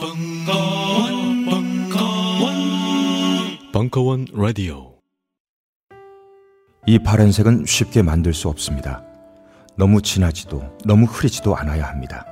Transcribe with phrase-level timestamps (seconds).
[0.00, 2.54] 벙커원, 벙커원,
[3.70, 4.94] 벙커원 라디오.
[6.86, 9.02] 이 파란색은 쉽게 만들 수 없습니다.
[9.76, 12.24] 너무 진하지도 너무 흐리지도 않아야 합니다.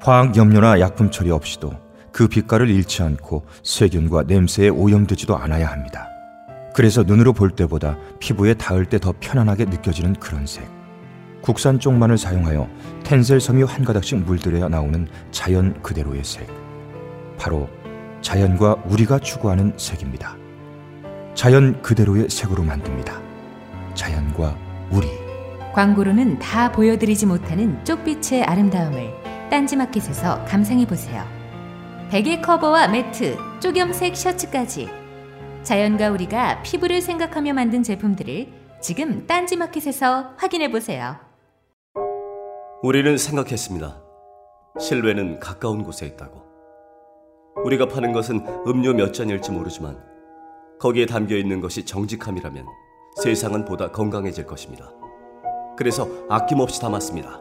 [0.00, 1.74] 화학 염료나 약품 처리 없이도
[2.12, 6.08] 그 빛깔을 잃지 않고 세균과 냄새에 오염되지도 않아야 합니다.
[6.74, 10.66] 그래서 눈으로 볼 때보다 피부에 닿을 때 더 편안하게 느껴지는 그런 색.
[11.42, 12.66] 국산 쪽만을 사용하여
[13.04, 16.65] 텐셀 섬유 한 가닥씩 물들여야 나오는 자연 그대로의 색.
[17.38, 17.68] 바로
[18.20, 20.36] 자연과 우리가 추구하는 색입니다.
[21.34, 23.20] 자연 그대로의 색으로 만듭니다.
[23.94, 24.56] 자연과
[24.90, 25.06] 우리.
[25.74, 29.12] 광고로는 다 보여드리지 못하는 쪽빛의 아름다움을
[29.50, 31.22] 딴지마켓에서 감상해 보세요.
[32.10, 34.88] 베개 커버와 매트, 쪽염색 셔츠까지
[35.62, 38.46] 자연과 우리가 피부를 생각하며 만든 제품들을
[38.80, 41.16] 지금 딴지마켓에서 확인해 보세요.
[42.82, 44.00] 우리는 생각했습니다.
[44.78, 46.45] 실외는 가까운 곳에 있다고.
[47.64, 49.98] 우리가 파는 것은 음료 몇 잔일지 모르지만
[50.78, 52.66] 거기에 담겨 있는 것이 정직함이라면
[53.22, 54.90] 세상은 보다 건강해질 것입니다.
[55.76, 57.40] 그래서 아낌없이 담았습니다.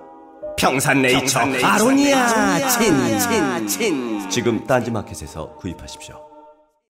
[0.58, 6.16] 평산네이처, 아로니아 친친 친 지금 딴지마켓에서 구입하십시오.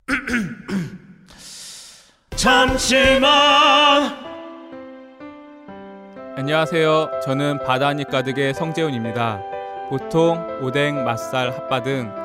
[2.35, 4.13] 잠시만.
[6.37, 7.21] 안녕하세요.
[7.23, 9.41] 저는 바다니 가득의 성재훈입니다.
[9.89, 12.24] 보통 오뎅, 맛살, 핫바 등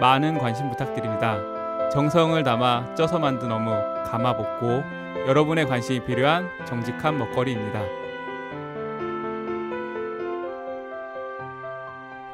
[0.00, 1.38] 많은 관심 부탁드립니다.
[1.92, 4.82] 정성을 담아 쪄서 만든 어묵 감아 볶고
[5.26, 7.80] 여러분의 관심이 필요한 정직한 먹거리입니다.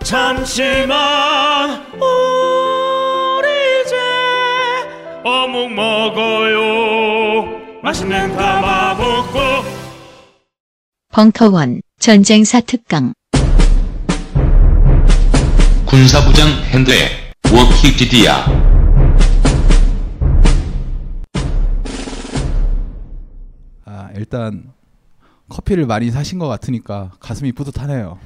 [0.03, 1.85] 잠시만.
[1.95, 3.49] 우리
[3.83, 3.97] 이제
[5.25, 7.61] 어묵 먹어요.
[7.83, 9.39] 맛있는 가마복고.
[11.13, 13.13] 벙커원 전쟁사 특강
[15.87, 18.47] 군사부장 핸드에 워키디디아
[23.85, 24.73] 아, 일단
[25.49, 28.19] 커피를 많이 사신 것 같으니까 가슴이 뿌듯하네요.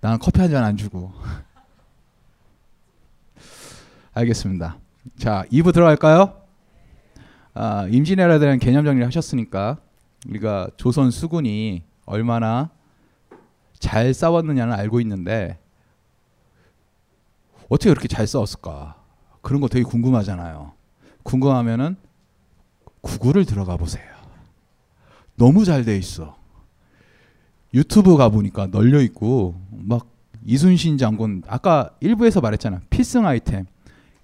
[0.00, 1.12] 나는 커피 한 잔 안 주고.
[4.14, 4.78] 알겠습니다.
[5.18, 6.40] 자, 2부 들어갈까요?
[7.54, 9.78] 아, 임진왜란에 대한 개념 정리를 하셨으니까
[10.28, 12.70] 우리가 조선 수군이 얼마나
[13.78, 15.58] 잘 싸웠느냐는 알고 있는데
[17.68, 18.96] 어떻게 그렇게 잘 싸웠을까?
[19.42, 20.72] 그런 거 되게 궁금하잖아요.
[21.22, 21.96] 궁금하면은
[23.00, 24.04] 구글을 들어가 보세요.
[25.36, 26.36] 너무 잘 돼 있어.
[27.74, 30.08] 유튜브 가 보니까 널려 있고 막
[30.44, 32.80] 이순신 장군 아까 일부에서 말했잖아.
[32.90, 33.66] 필승 아이템.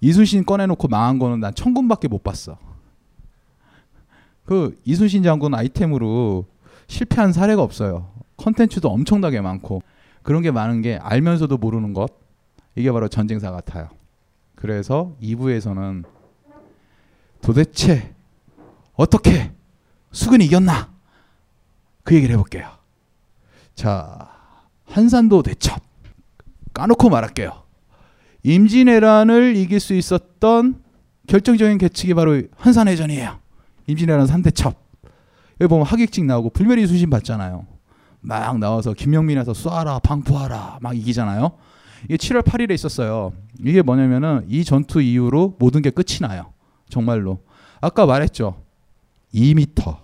[0.01, 2.57] 이순신 꺼내놓고 망한 거는 난 천군밖에 못 봤어.
[4.43, 6.45] 그 이순신 장군 아이템으로
[6.87, 8.11] 실패한 사례가 없어요.
[8.37, 9.81] 컨텐츠도 엄청나게 많고
[10.23, 12.24] 그런 게 많은 게 알면서도 모르는 것
[12.75, 13.89] 이게 바로 전쟁사 같아요.
[14.55, 16.03] 그래서 2부에서는
[17.41, 18.13] 도대체
[18.93, 19.51] 어떻게
[20.11, 20.89] 수근이 이겼나
[22.03, 22.69] 그 얘기를 해볼게요.
[23.75, 24.29] 자
[24.85, 25.81] 한산도 대첩
[26.73, 27.63] 까놓고 말할게요.
[28.43, 30.83] 임진왜란을 이길 수 있었던
[31.27, 33.39] 결정적인 계측이 바로 한산해전이에요.
[33.87, 34.75] 임진왜란 3대첩.
[35.61, 37.65] 여기 보면 하객직 나오고 불멸의 수신 받잖아요.
[38.21, 41.57] 막 나와서 김영민에서 쏴라 방포하라 막 이기잖아요.
[42.05, 43.33] 이게 7월 8일에 있었어요.
[43.59, 46.53] 이게 뭐냐면은 이 전투 이후로 모든 게 끝이 나요.
[46.89, 47.39] 정말로.
[47.81, 48.61] 아까 말했죠.
[49.33, 49.97] 2m,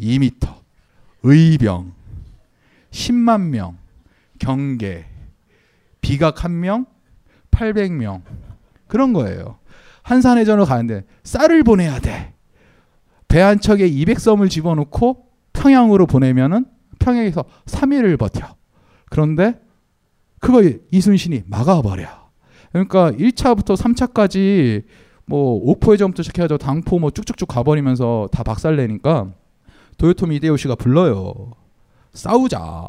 [0.00, 0.54] 2m,
[1.22, 1.92] 의병,
[2.90, 3.76] 10만 명,
[4.38, 5.06] 경계,
[6.00, 6.86] 비각 1명,
[7.50, 8.22] 800명.
[8.88, 9.58] 그런 거예요.
[10.02, 12.32] 한산해전을 가는데 쌀을 보내야 돼.
[13.28, 16.66] 배 한 척에 200섬을 집어넣고 평양으로 보내면은
[16.98, 18.54] 평양에서 3일을 버텨.
[19.08, 19.58] 그런데
[20.42, 20.60] 그거
[20.90, 22.08] 이순신이 막아버려.
[22.72, 24.82] 그러니까 1차부터 3차까지
[25.24, 29.32] 뭐 옥포해전부터 시작해서 당포 뭐 쭉쭉쭉 가버리면서 다 박살내니까
[29.98, 31.52] 도요토미 이데요시가 불러요.
[32.12, 32.88] 싸우자.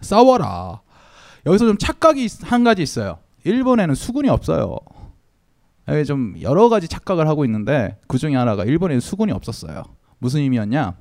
[0.00, 0.80] 싸워라.
[1.46, 3.18] 여기서 좀 착각이 한 가지 있어요.
[3.44, 4.76] 일본에는 수군이 없어요.
[6.06, 9.84] 좀 여러 가지 착각을 하고 있는데 그 중에 하나가 일본에는 수군이 없었어요.
[10.18, 10.96] 무슨 의미였냐?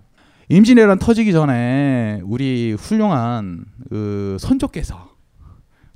[0.49, 5.12] 임진왜란 터지기 전에 우리 훌륭한 그 선조께서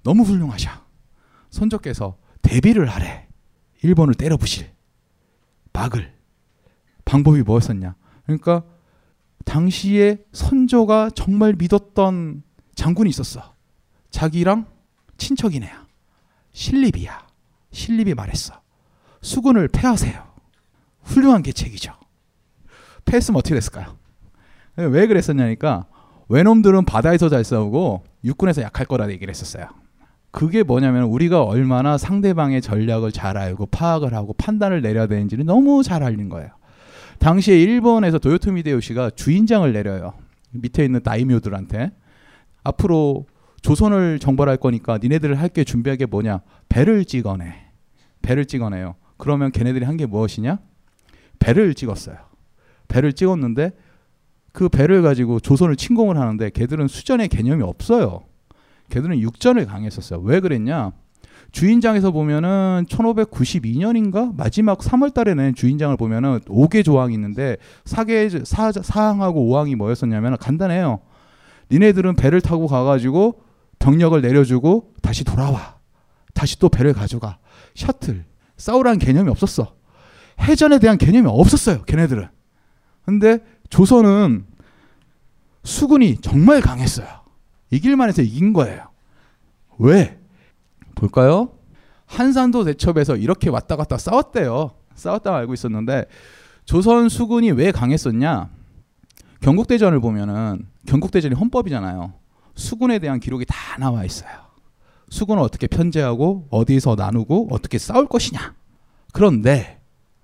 [0.07, 0.71] 너무 훌륭하셔.
[1.49, 3.27] 선조께서 대비를 하래.
[3.83, 4.71] 일본을 때려 부실.
[5.73, 6.13] 막을.
[7.03, 7.93] 방법이 뭐였었냐?
[8.23, 8.63] 그러니까
[9.43, 12.41] 당시에 선조가 정말 믿었던
[12.75, 13.53] 장군이 있었어.
[14.09, 14.67] 자기랑
[15.17, 15.85] 친척이네야.
[16.53, 17.27] 신립이야.
[17.71, 18.61] 신립이 말했어.
[19.21, 20.25] 수군을 패하세요.
[21.01, 21.91] 훌륭한 계책이죠.
[23.03, 23.97] 패했으면 어떻게 됐을까요?
[24.77, 25.85] 왜 그랬었냐니까
[26.29, 29.67] 외놈들은 바다에서 잘 싸우고 육군에서 약할 거라 얘기를 했었어요.
[30.31, 36.03] 그게 뭐냐면 우리가 얼마나 상대방의 전략을 잘 알고 파악을 하고 판단을 내려야 되는지를 너무 잘
[36.03, 36.49] 알린 거예요.
[37.19, 40.13] 당시에 일본에서 도요토미 데요시가 주인장을 내려요.
[40.51, 41.91] 밑에 있는 다이묘들한테
[42.63, 43.25] 앞으로
[43.61, 46.41] 조선을 정벌할 거니까 니네들 할 게 준비할 게 뭐냐?
[46.69, 47.55] 배를 찍어내.
[48.21, 48.95] 배를 찍어내요.
[49.17, 50.59] 그러면 걔네들이 한 게 무엇이냐?
[51.39, 52.17] 배를 찍었어요.
[52.87, 53.71] 배를 찍었는데
[54.51, 58.25] 그 배를 가지고 조선을 침공을 하는데 걔들은 수전의 개념이 없어요.
[58.89, 60.21] 걔들은 육전을 강했었어요.
[60.21, 60.91] 왜 그랬냐?
[61.51, 69.49] 주인장에서 보면은 1592년인가 마지막 3월 달에 낸 주인장을 보면은 5개 조항이 있는데 4개 사, 사항하고
[69.49, 70.99] 5항이 뭐였었냐면 간단해요.
[71.71, 73.41] 니네들은 배를 타고 가 가지고
[73.79, 75.77] 병력을 내려주고 다시 돌아와.
[76.33, 77.37] 다시 또 배를 가져가.
[77.75, 78.25] 셔틀.
[78.57, 79.75] 싸우라는 개념이 없었어.
[80.39, 81.83] 해전에 대한 개념이 없었어요.
[81.83, 82.27] 걔네들은.
[83.05, 83.39] 근데
[83.69, 84.45] 조선은
[85.63, 87.07] 수군이 정말 강했어요.
[87.71, 88.87] 이길만 해서 이긴 거예요.
[89.77, 90.19] 왜?
[90.95, 91.51] 볼까요?
[92.05, 94.71] 한산도 대첩에서 이렇게 왔다 갔다 싸웠대요.
[94.95, 96.05] 싸웠다고 알고 있었는데
[96.65, 98.49] 조선 수군이 왜 강했었냐?
[99.41, 102.13] 경국대전을 보면은 경국대전이 헌법이잖아요.
[102.55, 104.31] 수군에 대한 기록이 다 나와 있어요.
[105.09, 108.55] 수군을 어떻게 편제하고 어디서 나누고 어떻게 싸울 것이냐.
[109.13, 109.79] 그런데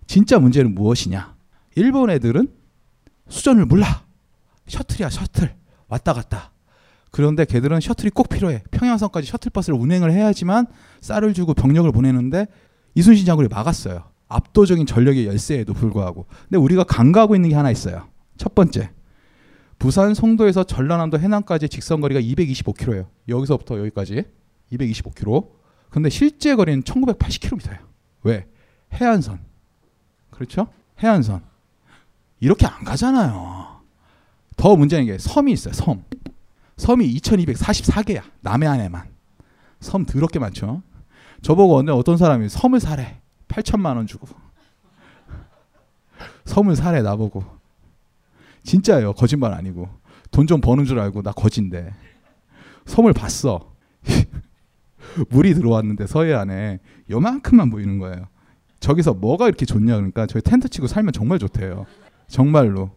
[0.08, 1.36] 진짜 문제는 무엇이냐?
[1.76, 2.52] 일본 애들은
[3.30, 4.04] 수전을 몰라.
[4.68, 5.56] 셔틀이야 셔틀
[5.88, 6.53] 왔다 갔다.
[7.14, 8.64] 그런데 걔들은 셔틀이 꼭 필요해.
[8.72, 10.66] 평양선까지 셔틀버스를 운행을 해야지만
[11.02, 12.48] 쌀을 주고 병력을 보내는데
[12.96, 14.06] 이순신 장군이 막았어요.
[14.30, 16.26] 압도적인 전력의 열세에도 불구하고.
[16.50, 18.08] 근데 우리가 간과하고 있는 게 하나 있어요.
[18.36, 18.90] 첫 번째.
[19.78, 23.06] 부산 송도에서 전라남도 해남까지 직선 거리가 225km예요.
[23.30, 24.24] 여기서부터 여기까지
[24.72, 25.52] 225km.
[25.92, 27.78] 근데 실제 거리는 1980km예요.
[28.24, 28.48] 왜?
[28.92, 29.40] 해안선.
[30.32, 30.68] 그렇죠?
[31.04, 31.44] 해안선.
[32.40, 33.82] 이렇게 안 가잖아요.
[34.58, 35.76] 더 문제는 게 섬이 있어요.
[35.76, 36.04] 섬.
[36.78, 38.24] 섬이 2244개야.
[38.42, 39.08] 남해 안에만.
[39.80, 40.82] 섬 더럽게 많죠.
[41.42, 43.20] 저보고 어느 어떤 사람이 섬을 사래.
[43.48, 44.28] 8천만 원 주고.
[46.46, 47.44] 섬을 사래 나보고.
[48.64, 49.14] 진짜예요.
[49.14, 49.90] 거짓말 아니고.
[50.32, 51.94] 돈 좀 버는 줄 알고 나 거진데.
[52.86, 53.72] 섬을 봤어.
[55.30, 56.80] 물이 들어왔는데 서해 안에
[57.10, 58.28] 요만큼만 보이는 거예요.
[58.80, 61.86] 저기서 뭐가 이렇게 좋냐 그러니까 저기 텐트 치고 살면 정말 좋대요.
[62.28, 62.92] 정말로.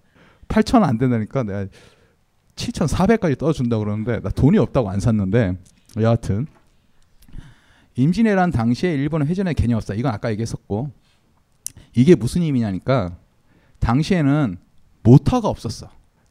[0.49, 1.67] 8천 안 된다니까 내가
[2.57, 5.57] 7,400까지 떠준다 그러는데 나 돈이 없다고 안 샀는데
[6.01, 6.47] 여하튼
[7.95, 9.95] 임진왜란 당시에 일본은 회전의 개념 없다.
[9.95, 10.91] 이건 아까 얘기했었고
[11.95, 13.17] 이게 무슨 의미냐니까
[13.79, 14.59] 당시에는
[15.03, 15.91] 모터가 없었어.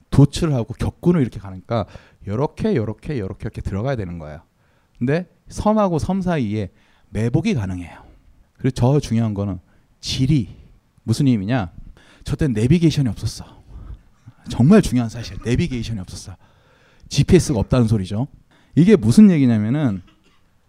[0.10, 1.86] 도출하고 격군을 이렇게 가니까
[2.28, 4.42] 요렇게 요렇게 요렇게 이렇게 들어가야 되는 거예요.
[4.98, 6.72] 근데 섬하고 섬 사이에
[7.10, 8.04] 매복이 가능해요.
[8.54, 9.60] 그리고 저 중요한 거는
[10.00, 10.56] 지리
[11.04, 11.72] 무슨 의미냐?
[12.24, 13.55] 저때 내비게이션이 없었어.
[14.50, 15.38] 정말 중요한 사실.
[15.44, 16.36] 내비게이션이 없었어.
[17.10, 18.28] GPS가 없다는 소리죠.
[18.76, 20.02] 이게 무슨 얘기냐면은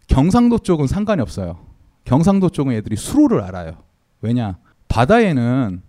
[0.08, 1.58] 경상도 쪽은 상관이 없어요.
[2.05, 3.82] 경상도 쪽은 애들이 수로를 알아요.
[4.20, 4.59] 왜냐?
[4.88, 5.83] 바다에는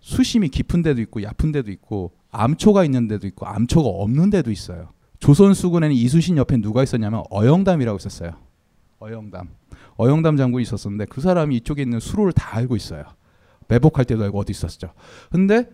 [0.00, 4.90] 수심이 깊은 데도 있고 얕은 데도 있고 암초가 있는 데도 있고 암초가 없는 데도 있어요.
[5.20, 8.32] 조선 수군에는 이순신 옆에 누가 있었냐면 어영담이라고 있었어요.
[9.00, 9.48] 어영담.
[9.96, 13.04] 어영담 장군이 있었었는데 그 사람이 이쪽에 있는 수로를 다 알고 있어요.
[13.68, 14.92] 매복할 때도 알고 어디 있었죠.
[15.30, 15.68] 근데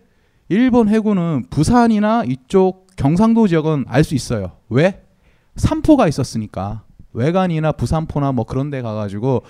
[0.49, 4.53] 일본 해군은 부산이나 이쪽 경상도 지역은 알 수 있어요.
[4.69, 5.03] 왜?
[5.57, 9.43] 삼포가 있었으니까 외관이나 부산포나 뭐 그런 데 가가지고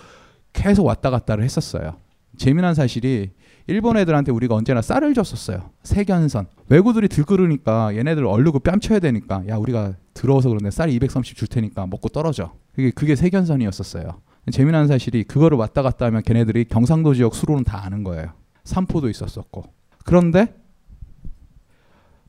[0.52, 1.96] 계속 왔다 갔다를 했었어요.
[2.36, 3.30] 재미난 사실이
[3.66, 5.70] 일본 애들한테 우리가 언제나 쌀을 줬었어요.
[5.82, 6.46] 세견선.
[6.68, 12.08] 외구들이 들끓으니까 얘네들 얼르고 뺨쳐야 되니까 야 우리가 들어와서 그런데 쌀이 230 줄 테니까 먹고
[12.10, 12.52] 떨어져.
[12.74, 14.20] 그게 그게 세견선이었었어요.
[14.52, 18.32] 재미난 사실이 그거를 왔다 갔다 하면 걔네들이 경상도 지역 수로는 다 아는 거예요.
[18.64, 19.64] 삼포도 있었었고.
[20.04, 20.54] 그런데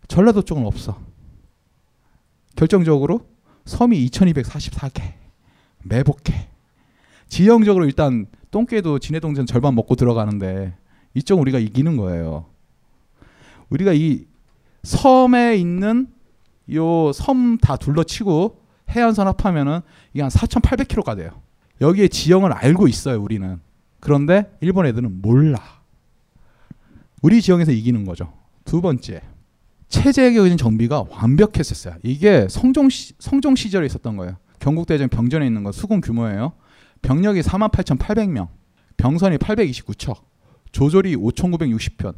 [0.08, 1.00] 전라도 쪽은 없어.
[2.56, 3.28] 결정적으로
[3.66, 5.14] 섬이 2244개.
[5.84, 6.50] 매복해.
[7.28, 10.76] 지형적으로 일단 똥개도 지네 동전 절반 먹고 들어가는데
[11.14, 12.46] 이쪽 우리가 이기는 거예요.
[13.70, 14.26] 우리가 이
[14.84, 16.08] 섬에 있는
[16.74, 19.82] 요 섬 다 둘러치고 해안선 합하면은
[20.14, 21.42] 이게 한 4,800km가 돼요.
[21.82, 23.60] 여기에 지형을 알고 있어요, 우리는.
[24.00, 25.60] 그런데 일본 애들은 몰라.
[27.22, 28.32] 우리 지형에서 이기는 거죠.
[28.64, 29.22] 두 번째.
[29.96, 31.96] 체제적인 정비가 완벽했었어요.
[32.04, 34.38] 이게 성종 시, 성종 시절에 있었던 거예요.
[34.60, 36.54] 경국대전 병전에 있는 거 수군 규모예요.
[37.02, 38.48] 병력이 48,800명,
[38.98, 40.18] 병선이 829척,
[40.72, 42.14] 조졸이 5,960편.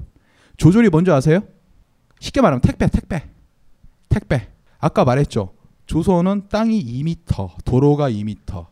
[0.57, 1.41] 조졸이 뭔지 아세요?
[2.19, 3.23] 쉽게 말하면 택배, 택배,
[4.09, 4.47] 택배.
[4.79, 5.53] 아까 말했죠.
[5.85, 8.65] 조선은 땅이 2m, 도로가 2m,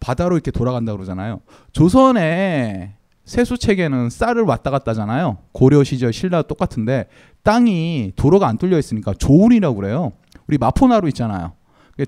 [0.00, 1.40] 바다로 이렇게 돌아간다 그러잖아요.
[1.72, 5.38] 조선의 세수 체계는 쌀을 왔다 갔다잖아요.
[5.52, 7.08] 고려 시절 신라 똑같은데
[7.42, 10.12] 땅이 도로가 안 뚫려 있으니까 조운이라고 그래요.
[10.46, 11.52] 우리 마포나루 있잖아요.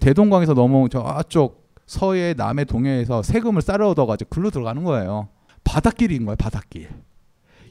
[0.00, 5.28] 대동강에서 넘어온 저쪽 서해, 남해, 동해에서 세금을 쌀을 얻어가지고 글로 들어가는 거예요.
[5.64, 6.88] 바닷길인 거예요, 바닷길.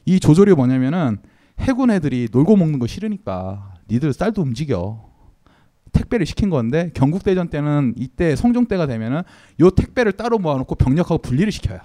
[0.04, 1.18] 이 조절이 뭐냐면은
[1.60, 5.12] 해군 애들이 놀고 먹는 거 싫으니까 니들 쌀도 움직여.
[5.92, 9.22] 택배를 시킨 건데 경국대전 때는 이때 성종 때가 되면은
[9.60, 11.78] 요 택배를 따로 모아놓고 병력하고 분리를 시켜요.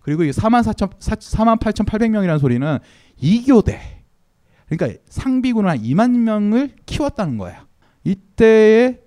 [0.00, 2.78] 그리고 이 4만 4천 4만 8,800명이라는 소리는
[3.18, 3.97] 이교대
[4.68, 7.58] 그러니까 상비군 한 2만 명을 키웠다는 거예요.
[8.04, 9.00] 이때에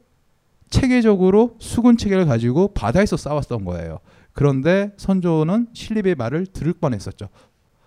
[0.70, 4.00] 체계적으로 수군 체계를 가지고 바다에서 싸웠던 거예요.
[4.34, 7.30] 그런데 선조는 신립의 말을 들을 뻔했었죠.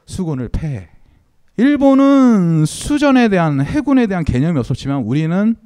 [0.07, 0.91] 수군을 패해.
[1.57, 5.57] 일본은 수전에 대한 해군에 대한 개념이 없었지만 우리는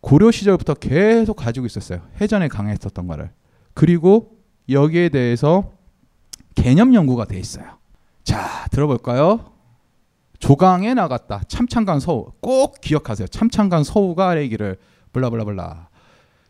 [0.00, 2.00] 고려 시절부터 계속 가지고 있었어요.
[2.20, 3.30] 해전에 강했었던 거를.
[3.74, 4.38] 그리고
[4.68, 5.72] 여기에 대해서
[6.54, 7.64] 개념 연구가 돼 있어요.
[8.24, 9.51] 자, 들어볼까요?
[10.42, 11.40] 조강에 나갔다.
[11.46, 12.32] 참창간 서우.
[12.40, 13.28] 꼭 기억하세요.
[13.28, 14.76] 참창간 서우가 아래기를
[15.12, 15.88] 블라블라블라.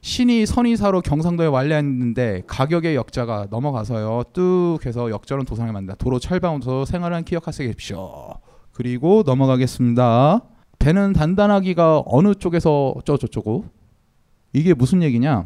[0.00, 4.25] 신이 선의사로 경상도에 완례했는데 가격의 역자가 넘어가서요.
[4.32, 5.94] 뚝 해서 역전은 도상에 만다.
[5.96, 7.70] 도로 철방으로 생활한 기억하세요.
[8.72, 10.40] 그리고 넘어가겠습니다.
[10.78, 13.66] 배는 단단하기가 어느 쪽에서 어쩌고저쩌고
[14.54, 15.44] 이게 무슨 얘기냐?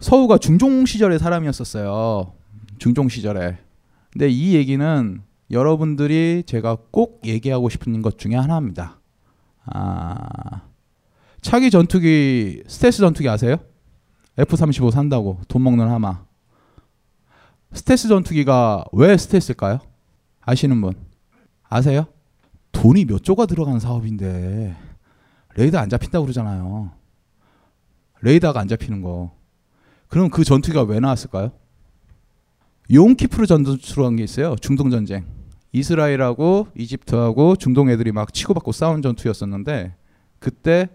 [0.00, 2.32] 서우가 중종 시절의 사람이었었어요.
[2.78, 3.58] 중종 시절에.
[4.10, 5.22] 근데 이 얘기는
[5.52, 8.98] 여러분들이 제가 꼭 얘기하고 싶은 것 중에 하나입니다.
[9.66, 10.62] 아,
[11.42, 13.56] 차기 전투기 스텔스 전투기 아세요?
[14.38, 16.24] F-35 산다고 돈 먹는 하마.
[17.74, 19.80] 스텔스 전투기가 왜 스텔스일까요?
[20.40, 20.94] 아시는 분
[21.68, 22.06] 아세요?
[22.72, 24.74] 돈이 몇 조가 들어간 사업인데
[25.56, 26.92] 레이더 안 잡힌다고 그러잖아요.
[28.22, 29.36] 레이더가 안 잡히는 거.
[30.08, 31.52] 그럼 그 전투기가 왜 나왔을까요?
[32.90, 34.56] 용키프르 전투라는 게 있어요.
[34.56, 35.41] 중동 전쟁.
[35.72, 39.94] 이스라엘하고 이집트하고 중동 애들이 막 치고받고 싸운 전투였었는데
[40.38, 40.88] 그때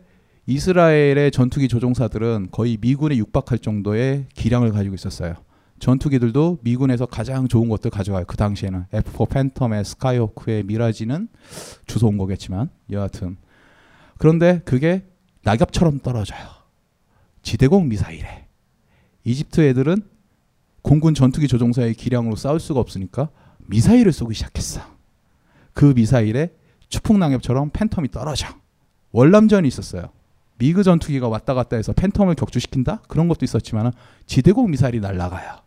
[0.46, 5.36] 이스라엘의 전투기 조종사들은 거의 미군에 육박할 정도의 기량을 가지고 있었어요.
[5.80, 8.26] 전투기들도 미군에서 가장 좋은 것들 가져가요.
[8.26, 11.28] 그 당시에는 F4 팬텀의 스카이호크의 미라지는
[11.86, 13.38] 주워 온 거겠지만 여하튼
[14.18, 15.06] 그런데 그게
[15.44, 16.48] 낙엽처럼 떨어져요.
[17.42, 18.48] 지대공 미사일에
[19.24, 20.02] 이집트 애들은
[20.82, 23.30] 공군 전투기 조종사의 기량으로 싸울 수가 없으니까
[23.68, 24.82] 미사일을 쏘기 시작했어.
[25.74, 26.54] 그 미사일에
[26.90, 28.48] 추풍 낙엽처럼 팬텀이 떨어져.
[29.12, 30.10] 월남전이 있었어요.
[30.58, 33.04] 미그 전투기가 왔다 갔다 해서 팬텀을 격추시킨다?
[33.08, 33.92] 그런 것도 있었지만
[34.26, 35.58] 지대공 미사일이 날아가요.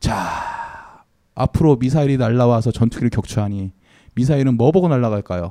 [0.00, 3.72] 자, 앞으로 미사일이 날아와서 전투기를 격추하니
[4.14, 5.50] 미사일은 뭐 보고 날아갈까요?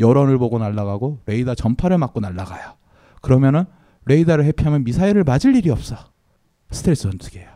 [0.00, 2.74] 열원을 보고 날아가고 레이더 전파를 맞고 날아가요.
[3.20, 3.64] 그러면은
[4.06, 5.96] 레이더를 회피하면 미사일을 맞을 일이 없어.
[6.70, 7.51] 스트레스 전투기예요.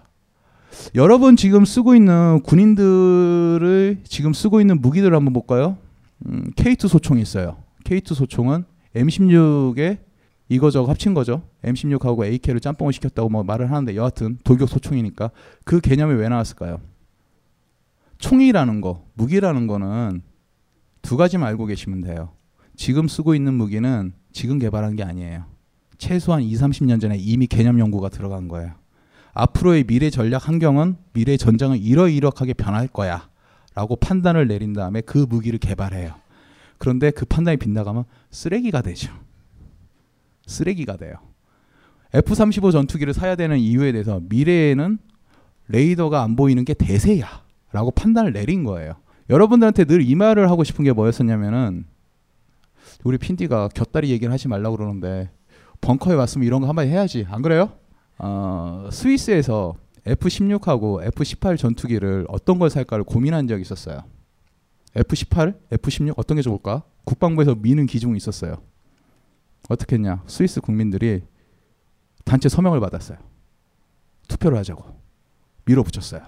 [0.94, 5.78] 여러분 지금 쓰고 있는 군인들을 지금 쓰고 있는 무기들 한번 볼까요?
[6.26, 7.56] 음, K2 소총이 있어요.
[7.84, 9.98] K2 소총은 M16에
[10.48, 11.42] 이거저거 합친 거죠.
[11.64, 15.30] M16하고 AK를 짬뽕을 시켰다고 뭐 말을 하는데 여하튼 돌격 소총이니까
[15.64, 16.80] 그 개념이 왜 나왔을까요?
[18.18, 20.22] 총이라는 거, 무기라는 거는
[21.02, 22.30] 두 가지만 알고 계시면 돼요.
[22.76, 25.44] 지금 쓰고 있는 무기는 지금 개발한 게 아니에요.
[25.98, 28.72] 최소한 2, 30년 전에 이미 개념 연구가 들어간 거예요.
[29.36, 33.28] 앞으로의 미래 전략 환경은 미래 전장은 이러이러하게 변할 거야.
[33.74, 36.14] 라고 판단을 내린 다음에 그 무기를 개발해요.
[36.78, 39.12] 그런데 그 판단이 빗나가면 쓰레기가 되죠.
[40.46, 41.16] 쓰레기가 돼요.
[42.14, 44.98] F-35 전투기를 사야 되는 이유에 대해서 미래에는
[45.68, 47.26] 레이더가 안 보이는 게 대세야.
[47.72, 48.94] 라고 판단을 내린 거예요.
[49.28, 51.84] 여러분들한테 늘 이 말을 하고 싶은 게 뭐였었냐면은
[53.04, 55.30] 우리 핀디가 곁다리 얘기를 하지 말라고 그러는데
[55.82, 57.26] 벙커에 왔으면 이런 거 한마디 해야지.
[57.28, 57.72] 안 그래요?
[58.18, 59.74] 어, 스위스에서
[60.06, 64.04] F-16하고 F-18 전투기를 어떤 걸 살까를 고민한 적이 있었어요.
[64.94, 66.84] F-18, F-16 어떤 게 좋을까?
[67.04, 68.56] 국방부에서 미는 기종이 있었어요.
[69.68, 70.22] 어떻게 했냐?
[70.26, 71.22] 스위스 국민들이
[72.24, 73.18] 단체 서명을 받았어요.
[74.28, 74.84] 투표를 하자고
[75.64, 76.22] 밀어붙였어요.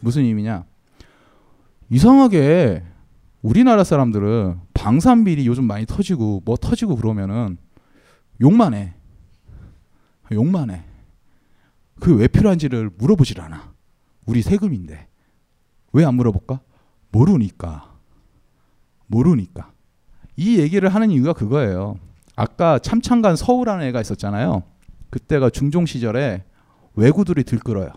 [0.00, 0.64] 무슨 의미냐?
[1.90, 2.82] 이상하게
[3.42, 7.58] 우리나라 사람들은 방산비리 요즘 많이 터지고 뭐 터지고 그러면은
[8.40, 8.94] 욕만 해.
[10.32, 10.84] 욕만 해.
[12.00, 13.72] 그게 왜 필요한지를 물어보질 않아.
[14.26, 15.08] 우리 세금인데.
[15.92, 16.60] 왜 안 물어볼까?
[17.12, 17.94] 모르니까.
[19.06, 19.72] 모르니까.
[20.36, 21.98] 이 얘기를 하는 이유가 그거예요.
[22.36, 24.64] 아까 참창간 서울하는 애가 있었잖아요.
[25.10, 26.44] 그때가 중종 시절에
[26.96, 27.88] 왜구들이 들끓어요.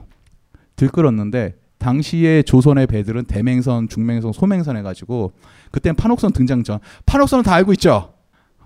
[0.76, 5.32] 들끓었는데 당시에 조선의 배들은 대맹선, 중맹선, 소맹선 해가지고
[5.72, 8.14] 그땐 판옥선 등장 전 판옥선은 다 알고 있죠.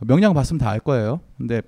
[0.02, 1.22] 명량 봤으면 다 알 거예요.
[1.38, 1.62] 근데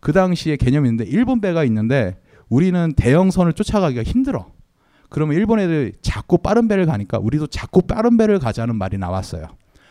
[0.00, 2.19] 그 당시에 개념이 있는데 일본 배가 있는데
[2.50, 4.52] 우리는 대형선을 쫓아가기가 힘들어.
[5.08, 9.46] 그러면 일본 애들 작고 빠른 배를 가니까 우리도 작고 빠른 배를 가자는 말이 나왔어요.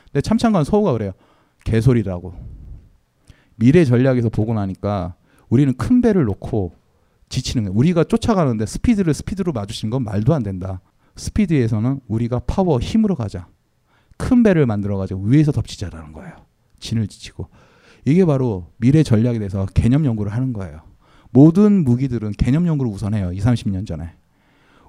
[0.05, 1.13] 근데 참참관 서우가 그래요.
[1.65, 2.33] 개소리라고.
[3.55, 5.15] 미래 전략에서 보고 나니까
[5.49, 6.73] 우리는 큰 배를 놓고
[7.29, 7.77] 짓치는 거예요.
[7.77, 10.81] 우리가 쫓아가는데 스피드를 스피드로 맞추는 건 말도 안 된다.
[11.15, 13.47] 스피드에서는 우리가 파워 힘으로 가자.
[14.17, 16.33] 큰 배를 만들어 가지고 위에서 덮치자라는 거예요.
[16.79, 17.47] 진을 짓치고.
[18.05, 20.88] 이게 바로 미래 전략에 대해서 개념 연구를 하는 거예요.
[21.31, 23.31] 모든 무기들은 개념 연구를 우선해요.
[23.33, 24.11] 2, 30년 전에.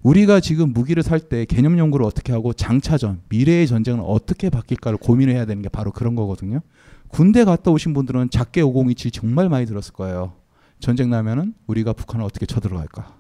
[0.03, 5.35] 우리가 지금 무기를 살 때 개념 연구를 어떻게 하고 장차전 미래의 전쟁은 어떻게 바뀔까를 고민을
[5.35, 6.61] 해야 되는 게 바로 그런 거거든요.
[7.09, 10.33] 군대 갔다 오신 분들은 작게 5027 정말 많이 들었을 거예요.
[10.79, 13.15] 전쟁 나면은 우리가 북한을 어떻게 쳐들어갈까?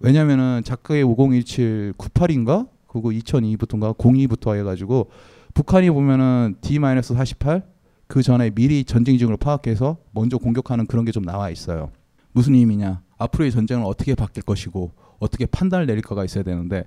[0.00, 5.10] 왜냐면은 작게 5017 98인가 그거 2002부터인가 02부터 해 가지고
[5.54, 7.62] 북한이 보면은 D-48
[8.08, 11.90] 그 전에 미리 전쟁 중을 파악해서 먼저 공격하는 그런 게 좀 나와 있어요.
[12.36, 13.00] 무슨 의미냐?
[13.16, 16.84] 앞으로의 전쟁은 어떻게 바뀔 것이고 어떻게 판단을 내릴까가 있어야 되는데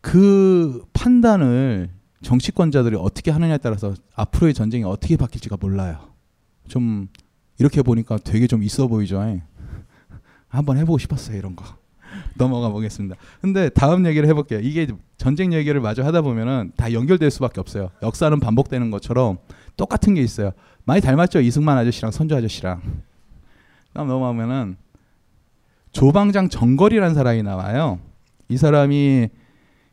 [0.00, 1.90] 그 판단을
[2.22, 5.98] 정치권자들이 어떻게 하느냐에 따라서 앞으로의 전쟁이 어떻게 바뀔지가 몰라요.
[6.68, 7.08] 좀
[7.58, 9.20] 이렇게 보니까 되게 좀 있어 보이죠.
[10.46, 11.64] 한번 해보고 싶었어요 이런 거.
[12.38, 13.16] 넘어가 보겠습니다.
[13.40, 14.60] 근데 다음 얘기를 해볼게요.
[14.60, 17.90] 이게 전쟁 얘기를 마저 하다 보면은 다 연결될 수밖에 없어요.
[18.00, 19.38] 역사는 반복되는 것처럼
[19.76, 20.52] 똑같은 게 있어요.
[20.84, 23.07] 많이 닮았죠 이승만 아저씨랑 선조 아저씨랑.
[23.98, 24.76] 다음 넘어가면은
[25.90, 27.98] 조방장 정거리라는 사람이 나와요.
[28.48, 29.28] 이 사람이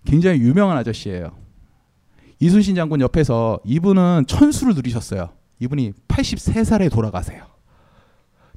[0.04, 1.32] 굉장히 유명한 아저씨예요.
[2.40, 5.30] 이순신 장군 옆에서 이분은 천수를 누리셨어요.
[5.60, 7.48] 이분이 83살에 돌아가세요.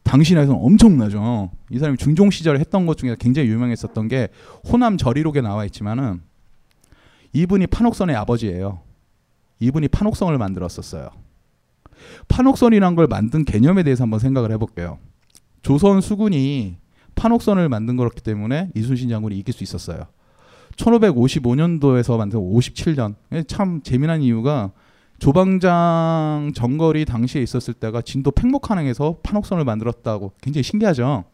[0.02, 1.50] 당시 나에서는 엄청나죠.
[1.70, 4.28] 이 사람이 중종 시절에 했던 것 중에 굉장히 유명했었던 게
[4.70, 6.20] 호남 저리록에 나와 있지만은
[7.32, 8.82] 이분이 판옥선의 아버지예요.
[9.60, 11.08] 이분이 판옥성을 만들었었어요.
[12.28, 14.98] 판옥선이란 걸 만든 개념에 대해서 한번 생각을 해볼게요.
[15.62, 16.76] 조선 수군이
[17.14, 20.06] 판옥선을 만든 거였기 때문에 이순신 장군이 이길 수 있었어요.
[20.76, 23.14] 1555년도에서 만든 57년.
[23.48, 24.70] 참 재미난 이유가
[25.18, 31.24] 조방장 정거리 당시에 있었을 때가 진도 팽목한항에서 판옥선을 만들었다고 굉장히 신기하죠.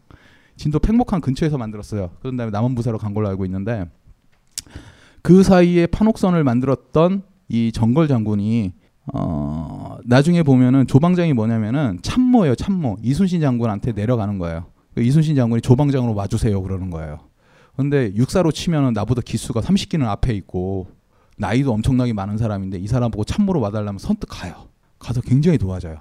[0.57, 2.11] 진도 팽목항 근처에서 만들었어요.
[2.21, 3.85] 그런 다음에 남원부사로 간 걸로 알고 있는데
[5.21, 8.73] 그 사이에 판옥선을 만들었던 이 정걸 장군이
[9.13, 16.15] 어 나중에 보면은 조방장이 뭐냐면은 참모예요 참모 이순신 장군한테 내려가는 거예요 그 이순신 장군이 조방장으로
[16.15, 17.19] 와주세요 그러는 거예요
[17.77, 20.87] 근데 육사로 치면은 나보다 기수가 30기는 앞에 있고
[21.37, 24.69] 나이도 엄청나게 많은 사람인데 이 사람 보고 참모로 와달라면 선뜻 가요.
[25.01, 25.97] 가서 굉장히 도와줘요.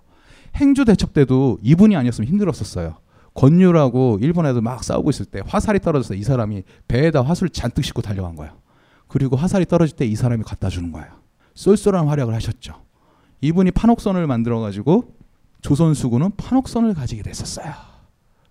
[0.55, 2.97] 행주 대첩 때도 이분이 아니었으면 힘들었었어요.
[3.33, 8.03] 권유라고 일본 애들 막 싸우고 있을 때 화살이 떨어져서 이 사람이 배에다 화술 잔뜩 싣고
[8.03, 8.53] 달려간 거예요.
[9.07, 11.07] 그리고 화살이 떨어질 때 이 사람이 갖다 주는 거예요.
[11.55, 12.75] 쏠쏠한 활약을 하셨죠.
[13.43, 15.15] 이분이 판옥선을 만들어 가지고
[15.61, 17.73] 조선 수군은 판옥선을 가지게 됐었어요.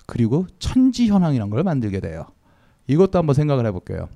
[0.05, 2.27] 그리고 천지현황이라는 걸 만들게 돼요.
[2.89, 4.11] 이것도 한번 생각을 해볼게요.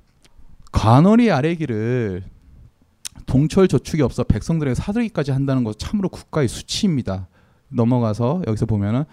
[0.72, 2.24] 관원이 아래기를
[3.24, 7.26] 동철 저축이 없어 백성들에게 사들이기까지 한다는 것 참으로 국가의 수치입니다.
[7.70, 9.04] 넘어가서 여기서 보면은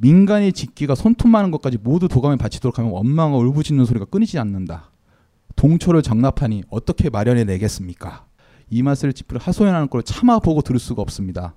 [0.00, 4.90] 민간의 짓기가 손톱 많은 것까지 모두 도감에 바치도록 하면 원망과 울부짖는 소리가 끊이지 않는다.
[5.54, 8.24] 동초를 정납하니 어떻게 마련해 내겠습니까?
[8.72, 11.54] 이 맛을 짚으려 하소연하는 걸 참아보고 들을 수가 없습니다.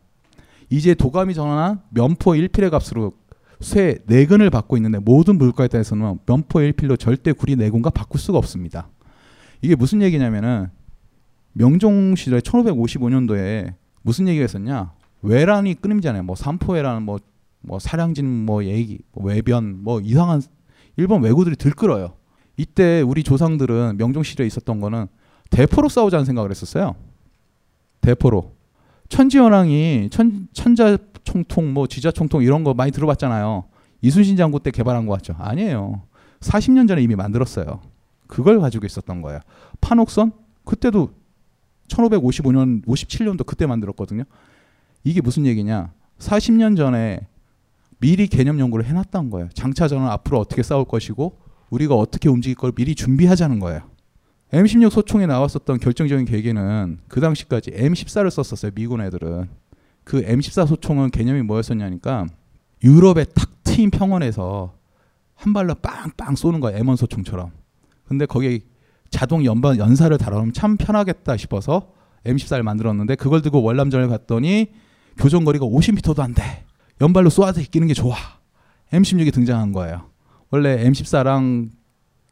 [0.70, 3.14] 이제 도감이 정한 면포 1필의 값으로
[3.62, 8.90] 쇠 4근을 받고 있는데 모든 물가에 대해서는 면포 1필로 절대 구리 4근과 바꿀 수가 없습니다.
[9.62, 10.68] 이게 무슨 얘기냐면은
[11.54, 14.92] 명종 시절에 1555년도에 무슨 얘기가 있었냐?
[15.22, 16.24] 외란이 끊임잖아요.
[16.24, 17.20] 뭐 삼포해라는 뭐,
[17.62, 20.42] 뭐 사량진 뭐 얘기, 뭐 외변 뭐 이상한
[20.98, 22.18] 일본 왜구들이 들끓어요.
[22.58, 25.08] 이때 우리 조상들은 명종 시절에 있었던 거는
[25.50, 26.96] 대포로 싸우자는 생각을 했었어요.
[28.06, 28.54] 대포로.
[29.10, 33.66] 천지연왕이 천, 천자 총통 뭐 지자 총통 이런 거 많이 들어봤잖아요.
[34.02, 35.36] 이순신 장군 때 개발한 거 같죠?
[35.40, 36.04] 아니에요.
[36.40, 37.82] 40년 전에 이미 만들었어요.
[38.28, 39.40] 그걸 가지고 있었던 거예요.
[39.82, 40.32] 판옥선
[40.64, 41.14] 그때도
[41.88, 44.24] 1555년 57년도 그때 만들었거든요.
[45.04, 45.92] 이게 무슨 얘기냐?
[46.20, 47.28] 40년 전에
[48.00, 49.50] 미리 개념 연구를 해놨던 거예요.
[49.54, 51.38] 장차전은 앞으로 어떻게 싸울 것이고
[51.70, 53.82] 우리가 어떻게 움직일 걸 미리 준비하자는 거예요.
[54.54, 58.72] M16 소총에 나왔었던 결정적인 계기는 그 당시까지 M14를 썼었어요.
[58.72, 59.50] 미군 애들은.
[60.04, 62.28] 그 M14 소총은 개념이 뭐였었냐니까
[62.84, 64.76] 유럽의 탁 트인 평원에서
[65.34, 66.80] 한 발로 빵빵 쏘는 거야.
[66.80, 67.52] M1 소총처럼.
[68.06, 68.60] 근데 거기에
[69.10, 71.92] 자동 연반 연사를 달아놓으면 참 편하겠다 싶어서
[72.26, 74.68] M14를 만들었는데 그걸 들고 월남전을 갔더니
[75.18, 76.66] 교전 거리가 50m도 안 돼.
[77.02, 78.16] 연발로 쏘아서 끼는 게 좋아.
[78.92, 80.10] M16이 등장한 거예요.
[80.52, 81.70] 원래 M14랑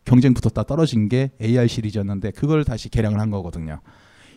[0.05, 3.79] 경쟁 붙었다 떨어진 게 AR 시리즈였는데 그걸 다시 개량을 한 거거든요.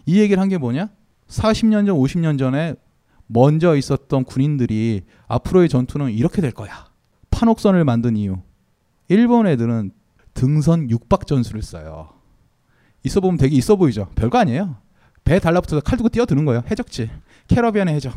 [0.06, 0.88] 이 얘기를 한 게 뭐냐?
[1.28, 2.74] 40년 전, 50년 전에
[3.26, 6.86] 먼저 있었던 군인들이 앞으로의 전투는 이렇게 될 거야.
[7.30, 8.36] 판옥선을 만든 이유.
[9.08, 9.90] 일본 애들은
[10.34, 12.10] 등선 육박 전술을 써요.
[13.04, 14.08] 있어 보면 되게 있어 보이죠.
[14.14, 14.76] 별거 아니에요.
[15.24, 16.62] 배 달라붙어서 칼 두고 뛰어드는 거예요.
[16.70, 17.10] 해적지.
[17.48, 18.14] 캐러비안의 해적.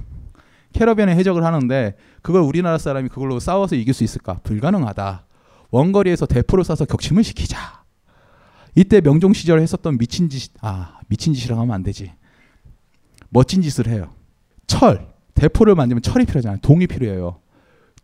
[0.73, 4.35] 캐러비안의 해적을 하는데 그걸 우리나라 사람이 그걸로 싸워서 이길 수 있을까?
[4.43, 5.25] 불가능하다.
[5.71, 7.83] 원거리에서 대포를 쏴서 격침을 시키자.
[8.75, 12.13] 이때 명종 시절에 했었던 미친 짓, 아 미친 짓이라고 하면 안 되지.
[13.29, 14.13] 멋진 짓을 해요.
[14.67, 16.59] 철, 대포를 만들면 철이 필요하잖아요.
[16.61, 17.39] 동이 필요해요.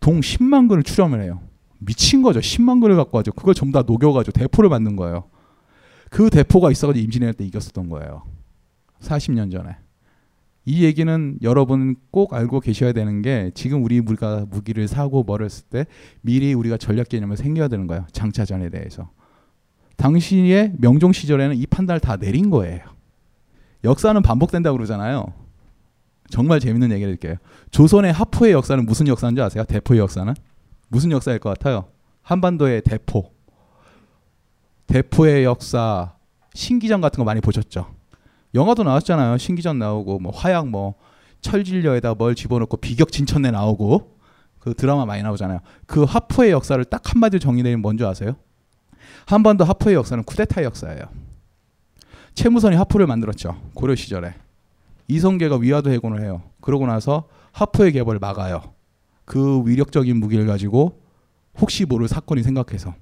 [0.00, 1.40] 동 10만 근을 출연을 해요.
[1.78, 2.40] 미친 거죠.
[2.40, 3.32] 10만 근을 갖고 와죠.
[3.32, 5.24] 그걸 전부 다 녹여가지고 대포를 만든 거예요.
[6.10, 8.22] 그 대포가 있어가지고 임진왜란 때 이겼었던 거예요.
[9.00, 9.76] 40년 전에.
[10.68, 15.64] 이 얘기는 여러분 꼭 알고 계셔야 되는 게 지금 우리 우리가 무기를 사고 뭐를 했을
[15.70, 15.86] 때
[16.22, 18.04] 미리 우리가 전략 개념을 생겨야 되는 거예요.
[18.10, 19.10] 장차전에 대해서.
[19.96, 22.80] 당시에 명종 시절에는 이 판단을 다 내린 거예요.
[23.84, 25.32] 역사는 반복된다고 그러잖아요.
[26.30, 27.38] 정말 재밌는 얘기를 드릴게요.
[27.70, 29.62] 조선의 하포의 역사는 무슨 역사인지 아세요?
[29.64, 30.34] 대포의 역사는?
[30.88, 31.86] 무슨 역사일 것 같아요?
[32.22, 33.32] 한반도의 대포.
[34.88, 36.14] 대포의 역사,
[36.54, 37.95] 신기전 같은 거 많이 보셨죠?
[38.56, 39.38] 영화도 나왔잖아요.
[39.38, 40.94] 신기전 나오고 뭐 화약 뭐
[41.42, 44.16] 철진려에다 뭘 집어넣고 비격 진천내 나오고
[44.58, 45.60] 그 드라마 많이 나오잖아요.
[45.86, 48.36] 그 하포의 역사를 딱 한마디로 정의내면 뭔지 아세요?
[49.26, 51.04] 한반도 하포의 역사는 쿠데타의 역사예요.
[52.34, 53.56] 최무선이 하포를 만들었죠.
[53.74, 54.34] 고려 시절에.
[55.08, 56.42] 이성계가 위화도 해곤을 해요.
[56.60, 58.74] 그러고 나서 하포의 개발을 막아요.
[59.24, 61.02] 그 위력적인 무기를 가지고
[61.60, 62.94] 혹시 모를 사건이 생각해서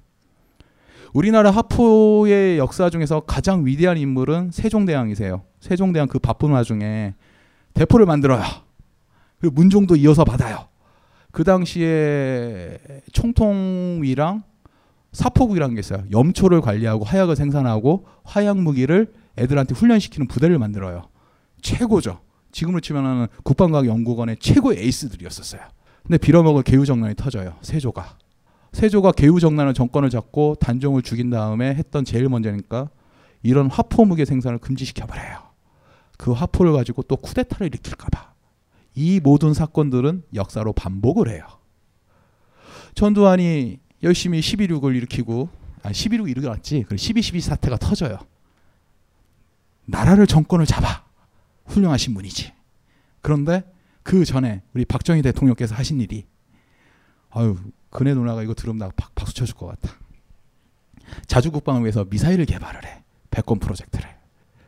[1.13, 5.43] 우리나라 하포의 역사 중에서 가장 위대한 인물은 세종대왕이세요.
[5.59, 7.13] 세종대왕 그 바쁜 와중에
[7.73, 8.43] 대포를 만들어요.
[9.39, 10.67] 그리고 문종도 이어서 받아요.
[11.31, 12.77] 그 당시에
[13.11, 14.43] 총통위랑
[15.11, 16.03] 사포국이라는 게 있어요.
[16.11, 21.09] 염초를 관리하고 화약을 생산하고 화약 무기를 애들한테 훈련시키는 부대를 만들어요.
[21.61, 22.19] 최고죠.
[22.51, 25.61] 지금으로 치면은 국방과학연구원의 최고의 에이스들이었었어요.
[26.03, 27.55] 근데 빌어먹을 개우정난이 터져요.
[27.61, 28.17] 세조가.
[28.75, 32.89] 세조가 개우정난을 정권을 잡고 단종을 죽인 다음에 했던 제일 먼저니까
[33.41, 35.39] 이런 화포 무기 생산을 금지시켜 버려요.
[36.17, 38.33] 그 화포를 가지고 또 쿠데타를 일으킬까봐.
[38.95, 41.47] 이 모든 사건들은 역사로 반복을 해요.
[42.95, 45.47] 전두환이 열심히 12.6을 일으키고
[45.83, 46.83] 아12.6 일어났지.
[46.85, 48.17] 그리고 12.12 사태가 터져요.
[49.85, 51.05] 나라를 정권을 잡아.
[51.67, 52.51] 훌륭하신 분이지.
[53.21, 53.63] 그런데
[54.03, 56.25] 그 전에 우리 박정희 대통령께서 하신 일이
[57.35, 57.57] 아유
[57.89, 59.93] 그네 누나가 이거 들으면 나 박, 박수 쳐줄 것 같아.
[61.27, 63.03] 자주국방을 위해서 미사일을 개발을 해.
[63.29, 64.09] 백건 프로젝트를.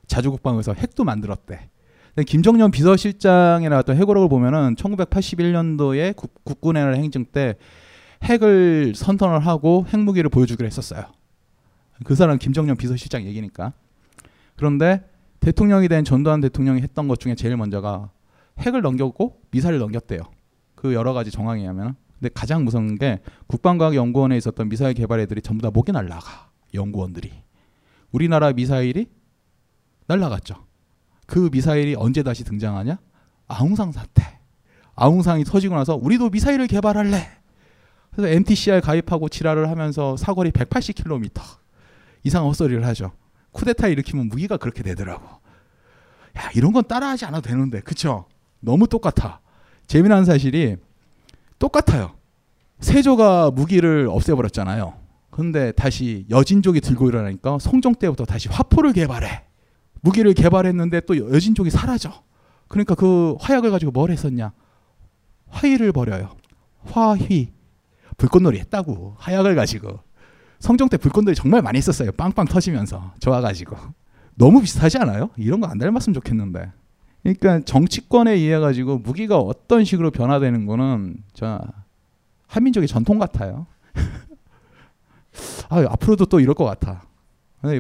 [0.08, 1.69] 자주국방을 위해서 핵도 만들었대.
[2.25, 7.56] 김정년 비서실장에 나왔던 해고록을 보면은 1981년도에 국, 군의 행정 때
[8.23, 11.03] 핵을 선턴을 하고 핵무기를 보여주기로 했었어요.
[12.03, 13.73] 그 사람은 김정년 비서실장 얘기니까.
[14.56, 15.08] 그런데
[15.39, 18.10] 대통령이 된 전두환 대통령이 했던 것 중에 제일 먼저가
[18.60, 20.21] 핵을 넘겼고 미사일을 넘겼대요.
[20.75, 21.95] 그 여러 가지 정황에 의하면.
[22.19, 26.49] 근데 가장 무서운 게 국방과학연구원에 있었던 미사일 개발 애들이 전부 다 목에 날라가.
[26.73, 27.32] 연구원들이.
[28.12, 29.08] 우리나라 미사일이
[30.08, 30.65] 날라갔죠.
[31.25, 32.97] 그 미사일이 언제 다시 등장하냐?
[33.47, 34.39] 아웅상 사태.
[34.95, 37.30] 아웅상이 터지고 나서 우리도 미사일을 개발할래.
[38.12, 41.32] 그래서 MTCR 가입하고 지랄을 하면서 사거리 180km
[42.23, 43.12] 이상 헛소리를 하죠.
[43.51, 45.25] 쿠데타 일으키면 무기가 그렇게 되더라고.
[46.38, 47.82] 야, 이런 건 따라하지 않아도 되는데.
[47.82, 48.25] 그쵸?
[48.60, 49.39] 너무 똑같아.
[49.86, 50.77] 재미난 사실이
[51.60, 52.12] 똑같아요.
[52.80, 54.93] 세조가 무기를 없애버렸잖아요.
[55.32, 59.43] 근데 다시 여진족이 들고 일어나니까 성종 때부터 다시 화포를 개발해.
[60.02, 62.24] 무기를 개발했는데 또 여진족이 사라져.
[62.67, 64.52] 그러니까 그 화약을 가지고 뭘 했었냐?
[65.50, 66.36] 화의를 버려요.
[66.86, 67.54] 화휘.
[68.17, 69.15] 불꽃놀이 했다고.
[69.17, 70.00] 화약을 가지고.
[70.60, 72.12] 성종 때 불꽃놀이 정말 많이 했었어요.
[72.13, 73.13] 빵빵 터지면서.
[73.20, 73.76] 좋아가지고.
[74.36, 75.30] 너무 비슷하지 않아요?
[75.38, 76.72] 이런 거 안 닮았으면 좋겠는데.
[77.23, 81.60] 그러니까 정치권에 의해 가지고 무기가 어떤 식으로 변화되는 거는 저
[82.47, 83.67] 한민족의 전통 같아요.
[85.69, 87.03] 아, 앞으로도 또 이럴 것 같아.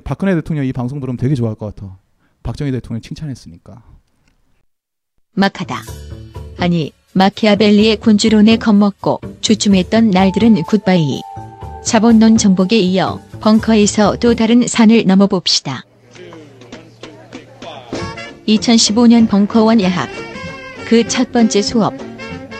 [0.03, 1.97] 박근혜 대통령 이 방송 들으면 되게 좋아할 것 같아.
[2.43, 3.83] 박정희 대통령 칭찬했으니까.
[5.33, 5.75] 막하다.
[6.59, 11.21] 아니, 마키아벨리의 군주론에 겁먹고 주춤했던 날들은 굿바이.
[11.85, 15.86] 자본론 정복에 이어 벙커에서 또 다른 산을 넘어봅시다.
[18.47, 20.09] 2015년 벙커원 야학.
[20.85, 21.93] 그 첫 번째 수업.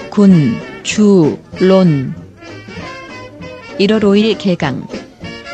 [0.10, 2.14] 군, 주, 론.
[3.80, 4.86] 1월 5일 개강.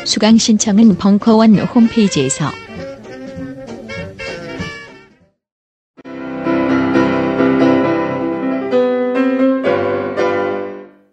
[0.04, 2.50] 수강 신청은 벙커원 홈페이지에서.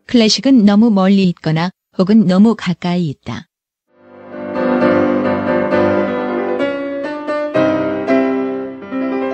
[0.08, 3.46] 클래식은 너무 멀리 있거나 혹은 너무 가까이 있다.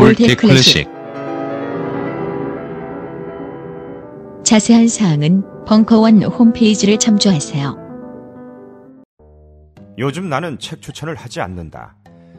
[0.00, 0.88] old 클래식
[4.44, 7.76] 자세한 사항은 벙커원 홈페이지를 참조하세요.
[9.98, 11.96] 요즘 나는 책 추천을 하지 않는다.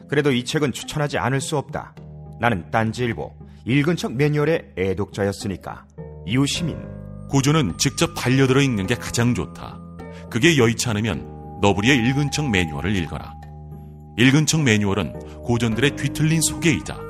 [0.08, 1.94] 그래도 이 책은 추천하지 않을 수 없다.
[2.40, 3.30] 나는 딴지일보
[3.66, 5.84] 읽은 척 매뉴얼의 애독자였으니까.
[6.24, 6.78] 이웃시민
[7.28, 9.78] 고전은 직접 반려들어 읽는 게 가장 좋다.
[10.30, 13.34] 그게 여의치 않으면 너부리의 읽은 척 매뉴얼을 읽어라.
[14.16, 17.09] 읽은 척 매뉴얼은 고전들의 뒤틀린 소개이자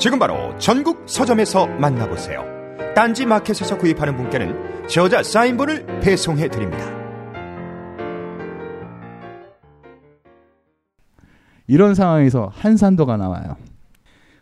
[0.00, 2.42] 지금 바로 전국 서점에서 만나보세요.
[2.94, 6.84] 딴지 마켓에서 구입하는 분께는 저자 사인본을 배송해 드립니다.
[11.66, 13.56] 이런 상황에서 한산도가 나와요.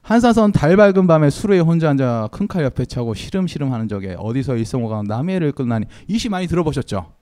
[0.03, 4.57] 한사선 달 밝은 밤에 수루에 혼자 앉아 큰 칼 옆에 차고 시름시름 하는 적에 어디서
[4.57, 7.13] 일성호가 남의 애를 끌나니 이 시 많이 들어보셨죠?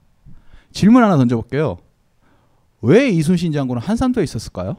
[0.71, 1.77] 질문 하나 던져볼게요.
[2.83, 4.77] 왜 이순신 장군은 한산도에 있었을까요?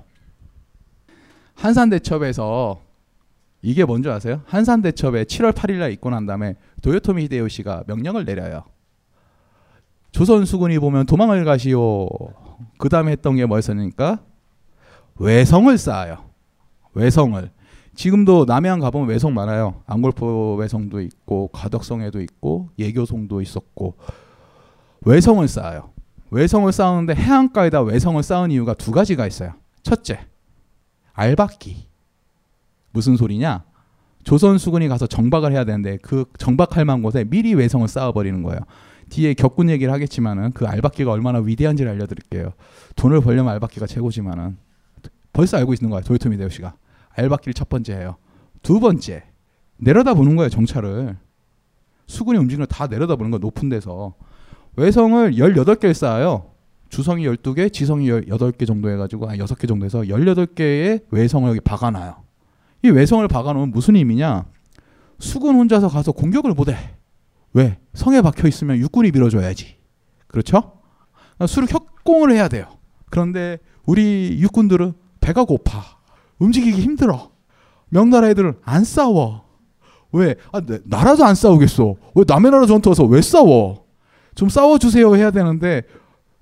[1.56, 2.80] 한산대첩에서
[3.60, 4.42] 이게 뭔지 아세요?
[4.46, 8.64] 한산대첩에 7월 8일 날 입고 난 다음에 도요토미 히데요시가 명령을 내려요.
[10.12, 12.08] 조선 수군이 보면 도망을 가시오.
[12.78, 14.20] 그 다음에 했던 게 뭐였습니까?
[15.16, 16.24] 외성을 쌓아요.
[16.94, 17.50] 외성을.
[17.94, 19.82] 지금도 남해안 가보면 외성 많아요.
[19.86, 23.96] 안골포 외성도 있고 가덕성에도 있고 예교성도 있었고
[25.04, 25.90] 외성을 쌓아요.
[26.30, 29.54] 외성을 쌓는데 해안가에다 외성을 쌓은 이유가 두 가지가 있어요.
[29.82, 30.20] 첫째,
[31.12, 31.87] 알박기.
[32.92, 33.64] 무슨 소리냐?
[34.24, 38.60] 조선 수군이 가서 정박을 해야 되는데 그 정박할 만한 곳에 미리 외성을 쌓아버리는 거예요.
[39.08, 42.52] 뒤에 격군 얘기를 하겠지만은 그 알박기가 얼마나 위대한지를 알려드릴게요.
[42.96, 44.58] 돈을 벌려면 알박기가 최고지만은
[45.32, 46.74] 벌써 알고 있는 거야 도요토미 데요시가.
[47.10, 48.16] 알박기를 첫 번째 해요.
[48.62, 49.24] 두 번째
[49.78, 51.16] 내려다 보는 거예요 정찰을.
[52.06, 54.14] 수군이 움직이는 걸다 내려다 보는 거 높은 데서
[54.76, 56.50] 외성을 18개를 쌓아요.
[56.88, 62.27] 주성이 12개, 지성이 8개 정도 해가지고 아 6개 정도 해서 18개의 외성을 여기 박아놔요.
[62.84, 64.44] 이 외성을 박아놓으면 무슨 의미냐?
[65.18, 66.76] 수군 혼자서 가서 공격을 못해.
[67.52, 67.78] 왜?
[67.94, 69.76] 성에 박혀 있으면 육군이 밀어줘야지.
[70.28, 70.74] 그렇죠?
[71.46, 72.66] 수를 협공을 해야 돼요.
[73.10, 75.82] 그런데 우리 육군들은 배가 고파.
[76.38, 77.30] 움직이기 힘들어.
[77.88, 79.44] 명나라 애들은 안 싸워.
[80.12, 80.36] 왜?
[80.52, 81.94] 아, 내- 나라도 안 싸우겠어.
[82.14, 83.84] 왜 남의 나라 전투 와서 왜 싸워?
[84.34, 85.82] 좀 싸워주세요 해야 되는데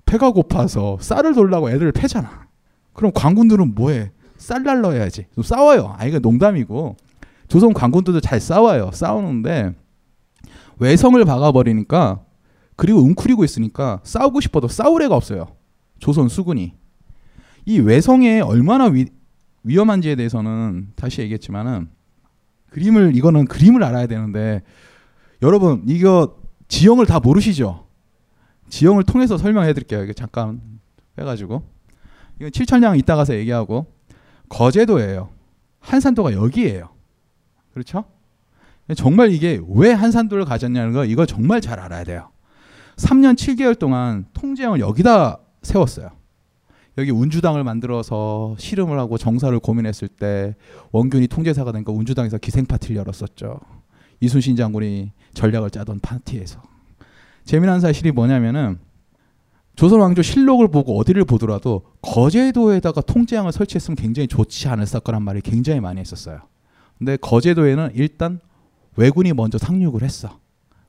[0.05, 2.47] 배가 고파서 쌀을 돌라고 애들을 패잖아.
[2.93, 4.11] 그럼 관군들은 뭐해?
[4.37, 5.25] 쌀 날러야지.
[5.33, 5.95] 좀 싸워요.
[5.97, 6.95] 아 이거 농담이고
[7.47, 8.91] 조선 관군들도 잘 싸워요.
[8.93, 9.73] 싸우는데
[10.79, 12.21] 외성을 박아버리니까
[12.75, 15.47] 그리고 웅크리고 있으니까 싸우고 싶어도 싸울 애가 없어요.
[15.99, 16.73] 조선 수군이
[17.65, 19.07] 이 외성에 얼마나 위,
[19.63, 21.89] 위험한지에 대해서는 다시 얘기했지만은
[22.69, 24.61] 그림을 이거는 그림을 알아야 되는데
[25.41, 27.87] 여러분 이거 지형을 다 모르시죠?
[28.69, 30.03] 지형을 통해서 설명해 드릴게요.
[30.03, 30.61] 이거 잠깐
[31.17, 31.63] 해가지고
[32.39, 33.96] 이건 칠천량 이따 가서 얘기하고
[34.49, 35.29] 거제도예요.
[35.79, 36.89] 한산도가 여기예요.
[37.73, 38.05] 그렇죠?
[38.95, 42.29] 정말 이게 왜 한산도를 가졌냐는 거 이거 정말 잘 알아야 돼요.
[42.95, 46.09] 3년 7개월 동안 통제형을 여기다 세웠어요.
[46.97, 50.55] 여기 운주당을 만들어서 씨름을 하고 정사를 고민했을 때
[50.91, 53.59] 원균이 통제사가 되니까 운주당에서 기생 파티를 열었었죠.
[54.19, 56.61] 이순신 장군이 전략을 짜던 파티에서.
[57.43, 58.79] 재미난 사실이 뭐냐면은
[59.77, 65.79] 조선 왕조 실록을 보고 어디를 보더라도 거제도에다가 통제양을 설치했으면 굉장히 좋지 않을 거란 말이 굉장히
[65.79, 66.39] 많이 했었어요.
[66.97, 68.39] 근데 거제도에는 일단
[68.95, 70.39] 왜군이 먼저 상륙을 했어.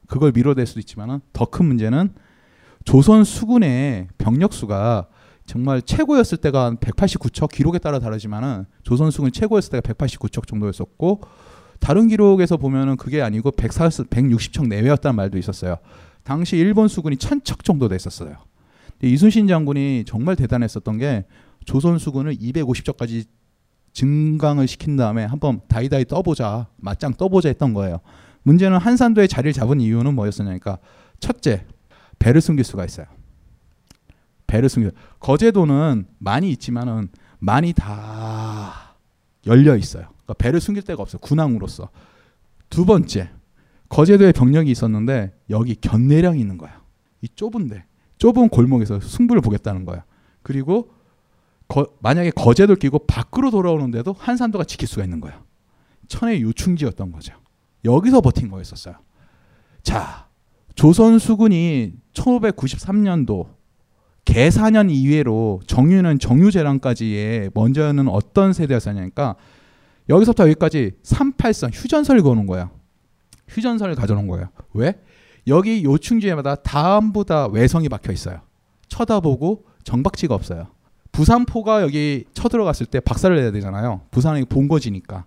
[0.07, 2.15] 그걸 미뤄낼 수도 있지만은 더큰 문제는
[2.85, 5.09] 조선 수군의 병력 수가
[5.45, 11.21] 정말 최고였을 때가 한 189척 기록에 따라 다르지만은 조선 수군 최고였을 때가 189척 정도였었고
[11.79, 15.77] 다른 기록에서 보면은 그게 아니고 140, 160척 내외였다는 말도 있었어요.
[16.23, 18.49] 당시 일본 수군이 1000척 정도 됐었어요.
[19.03, 21.25] 이순신 장군이 정말 대단했었던 게
[21.65, 23.27] 조선 수군을 250척까지
[23.93, 28.01] 증강을 시킨 다음에 한번 다이다이 떠보자 맞짱 떠보자 했던 거예요.
[28.43, 30.79] 문제는 한산도에 자리를 잡은 이유는 뭐였었냐니까
[31.21, 31.65] 첫째
[32.19, 33.07] 배를 숨길 수가 있어요.
[34.47, 37.09] 배를 숨겨 거제도는 많이 있지만은
[37.39, 38.97] 많이 다
[39.47, 40.09] 열려 있어요.
[40.09, 41.21] 그러니까 배를 숨길 데가 없어요.
[41.21, 41.91] 군항으로서.
[42.71, 43.31] 두 번째
[43.89, 46.83] 거제도에 병력이 있었는데 여기 견내량이 있는 거야.
[47.23, 47.85] 이 좁은데
[48.19, 50.05] 좁은 골목에서 승부를 보겠다는 거야.
[50.43, 50.91] 그리고
[51.69, 55.43] 거, 만약에 거제도를 끼고 밖으로 돌아오는데도 한산도가 지킬 수가 있는 거야.
[56.09, 57.35] 천의 요충지였던 거죠.
[57.85, 58.97] 여기서 버틴 거였었어요.
[59.83, 60.29] 자,
[60.75, 63.49] 조선 수군이 1593년도
[64.25, 69.37] 개사년 이외로 정유는 정유재랑까지의 먼저는 어떤 세대였었냐니까
[70.09, 72.71] 여기서부터 여기까지 38선 휴전선을 거는 거야.
[73.49, 74.49] 휴전선을 가져놓은 거예요.
[74.75, 75.01] 왜?
[75.49, 78.41] 여기 요충지마다 전부 다 외성이 박혀 있어요.
[78.89, 80.67] 쳐다보고 정박지가 없어요.
[81.13, 84.03] 부산포가 여기 쳐들어갔을 때 박살을 내야 되잖아요.
[84.11, 85.25] 부산이 본거지니까.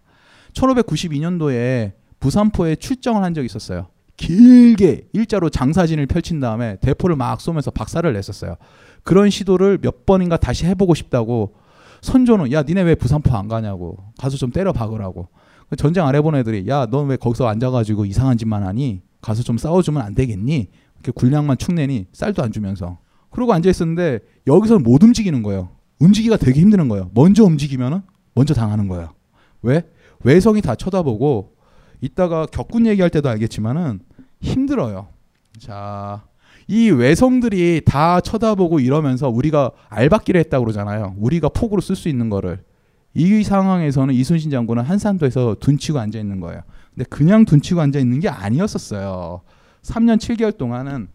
[0.54, 3.88] 1592년도에 부산포에 출정을 한 적이 있었어요.
[4.18, 8.56] 길게 일자로 장사진을 펼친 다음에 대포를 막 쏘면서 박살을 냈었어요.
[9.04, 11.56] 그런 시도를 몇 번인가 다시 해보고 싶다고
[12.02, 15.30] 선조는 야 니네 왜 부산포 안 가냐고 가서 좀 때려 박으라고
[15.78, 20.02] 전쟁 안 해본 애들이 야 넌 왜 거기서 앉아가지고 이상한 짓만 하니 가서 좀 싸워주면
[20.02, 20.70] 안 되겠니?
[20.96, 23.00] 이렇게 군량만 축내니 쌀도 안 주면서.
[23.30, 25.70] 그러고 앉아 있었는데 여기서는 못 움직이는 거예요.
[26.00, 27.10] 움직이기가 되게 힘드는 거예요.
[27.14, 28.02] 먼저 움직이면은
[28.34, 29.14] 먼저 당하는 거예요.
[29.62, 29.84] 왜?
[30.24, 31.56] 외성이 다 쳐다보고
[32.02, 34.00] 이따가 격군 얘기할 때도 알겠지만은
[34.42, 35.08] 힘들어요.
[35.60, 36.32] 자
[36.72, 41.16] 이 외성들이 다 쳐다보고 이러면서 우리가 알박기를 했다고 그러잖아요.
[41.18, 42.64] 우리가 폭으로 쓸 수 있는 거를.
[43.14, 46.62] 이 상황에서는 이순신 장군은 한산도에서 둔치고 앉아 있는 거예요.
[46.94, 49.42] 근데 그냥 둔치고 앉아 있는 게 아니었었어요.
[49.84, 51.08] 3년 7개월 동안은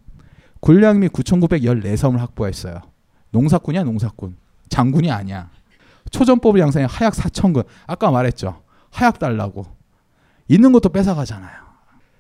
[0.61, 2.81] 군량 및 9,914섬을 확보했어요.
[3.31, 4.37] 농사꾼이야 농사꾼.
[4.69, 5.51] 장군이 아니야.
[6.11, 7.65] 초전법을 양산에 하약 4천군.
[7.87, 8.63] 아까 말했죠.
[8.91, 9.67] 하약 달라고.
[10.49, 11.67] 있는 것도 뺏어가잖아요.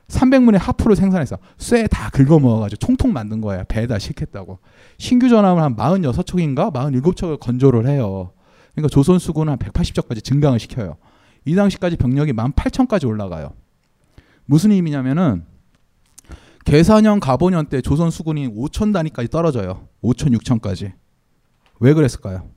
[0.08, 3.64] 300문의 하프를 생산해서 쇠 다 긁어 모아가지고 총통 만든 거예요.
[3.66, 4.58] 배에다 싣겠다고.
[4.98, 8.30] 신규 전함을 한 46척인가 47척을 건조를 해요.
[8.74, 10.96] 그러니까 조선 수군은 한 180척까지 증강을 시켜요.
[11.46, 13.54] 이 당시까지 병력이 18,000까지 올라가요.
[14.44, 15.44] 무슨 의미냐면은
[16.64, 19.86] 계산형 가보년 때 조선 수군이 5천 단위까지 떨어져요.
[20.02, 20.92] 5천 6천까지.
[21.78, 22.50] 왜 그랬을까요?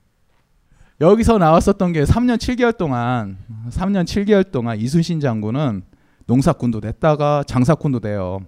[1.00, 3.38] 여기서 나왔었던 게 3년 7개월 동안
[3.70, 5.84] 3년 7개월 동안 이순신 장군은
[6.26, 8.42] 농사꾼도 냈다가 장사꾼도 돼요.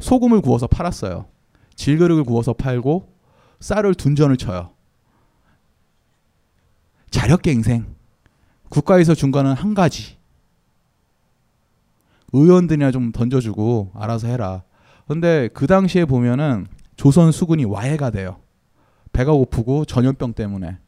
[0.00, 1.26] 소금을 구워서 팔았어요.
[1.74, 3.12] 질그릇을 구워서 팔고
[3.60, 4.70] 쌀을 둔전을 쳐요.
[7.10, 8.01] 자력갱생.
[8.72, 10.16] 국가에서 준 거는 한 가지.
[12.32, 14.62] 의원들이나 좀 던져주고 알아서 해라.
[15.06, 18.38] 근데 그 당시에 보면은 조선 수군이 와해가 돼요.
[19.12, 20.78] 배가 고프고 전염병 때문에.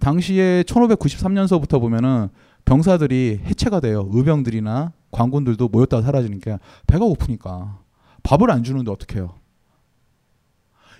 [0.00, 2.28] 당시에 1593년서부터 보면은
[2.66, 4.06] 병사들이 해체가 돼요.
[4.12, 7.78] 의병들이나 관군들도 모였다가 사라지니까 배가 고프니까
[8.22, 9.34] 밥을 안 주는데 어떡해요.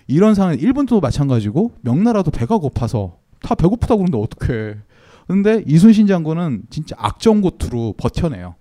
[0.07, 4.84] 이런 상황 일본도 마찬가지고 명나라도 배가 고파서 다 배고프다고 그러는데 어떡해.
[5.27, 8.55] 근데 이순신 장군은 진짜 악정고투로 버텨내요.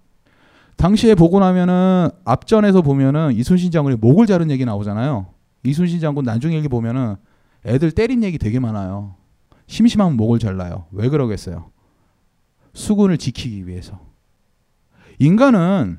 [0.76, 5.26] 당시에 보고 나면은 앞전에서 보면은 이순신 장군이 목을 자른 얘기 나오잖아요.
[5.64, 7.16] 이순신 장군 나중에 얘기 보면은
[7.64, 9.16] 애들 때린 얘기 되게 많아요.
[9.66, 10.86] 심심하면 목을 잘라요.
[10.90, 11.70] 왜 그러겠어요?
[12.72, 14.00] 수군을 지키기 위해서.
[15.18, 15.98] 인간은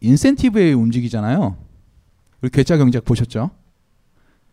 [0.00, 1.56] 인센티브에 움직이잖아요.
[2.40, 3.50] 우리 괴짜 경제학 보셨죠?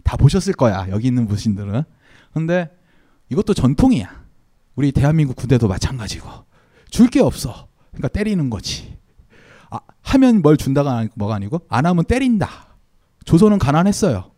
[0.04, 0.88] 다 보셨을 거야.
[0.90, 1.84] 여기 있는 분신들은.
[2.34, 2.70] 근데
[3.30, 4.27] 이것도 전통이야.
[4.78, 6.30] 우리 대한민국 군대도 마찬가지고.
[6.90, 7.68] 줄 게 없어.
[7.92, 8.98] 그러니까 때리는 거지.
[9.70, 12.50] 아, 하면 뭘 준다가 아니고 뭐가 아니고 안 하면 때린다.
[13.26, 14.32] 조선은 가난했어요.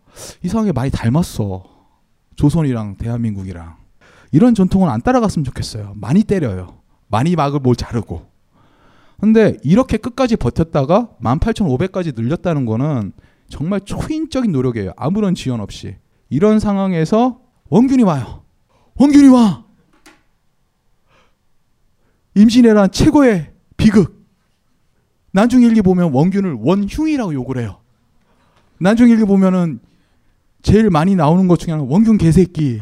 [0.43, 1.63] 이상하게 많이 닮았어.
[2.35, 3.75] 조선이랑 대한민국이랑.
[4.31, 5.93] 이런 전통은 안 따라갔으면 좋겠어요.
[5.95, 6.79] 많이 때려요.
[7.07, 8.27] 많이 막을 뭘 자르고.
[9.19, 13.11] 근데 이렇게 끝까지 버텼다가 18,500까지 늘렸다는 거는
[13.49, 14.93] 정말 초인적인 노력이에요.
[14.95, 15.97] 아무런 지원 없이.
[16.29, 18.43] 이런 상황에서 원균이 와요.
[18.95, 19.65] 원균이 와!
[22.35, 24.19] 임진왜란 최고의 비극.
[25.31, 27.79] 난중 일기 보면 원균을 원흉이라고 욕을 해요.
[28.79, 29.79] 난중 일기 보면은
[30.61, 32.81] 제일 많이 나오는 것 중에 하나 원균 개새끼.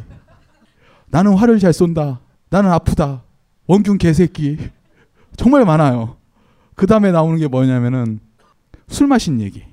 [1.08, 2.20] 나는 화를 잘 쏜다.
[2.50, 3.24] 나는 아프다.
[3.68, 4.58] 원균 개새끼.
[5.36, 6.18] 정말 많아요.
[6.76, 8.20] 그 다음에 나오는 게 뭐냐면은
[8.88, 9.64] 술 마신 얘기.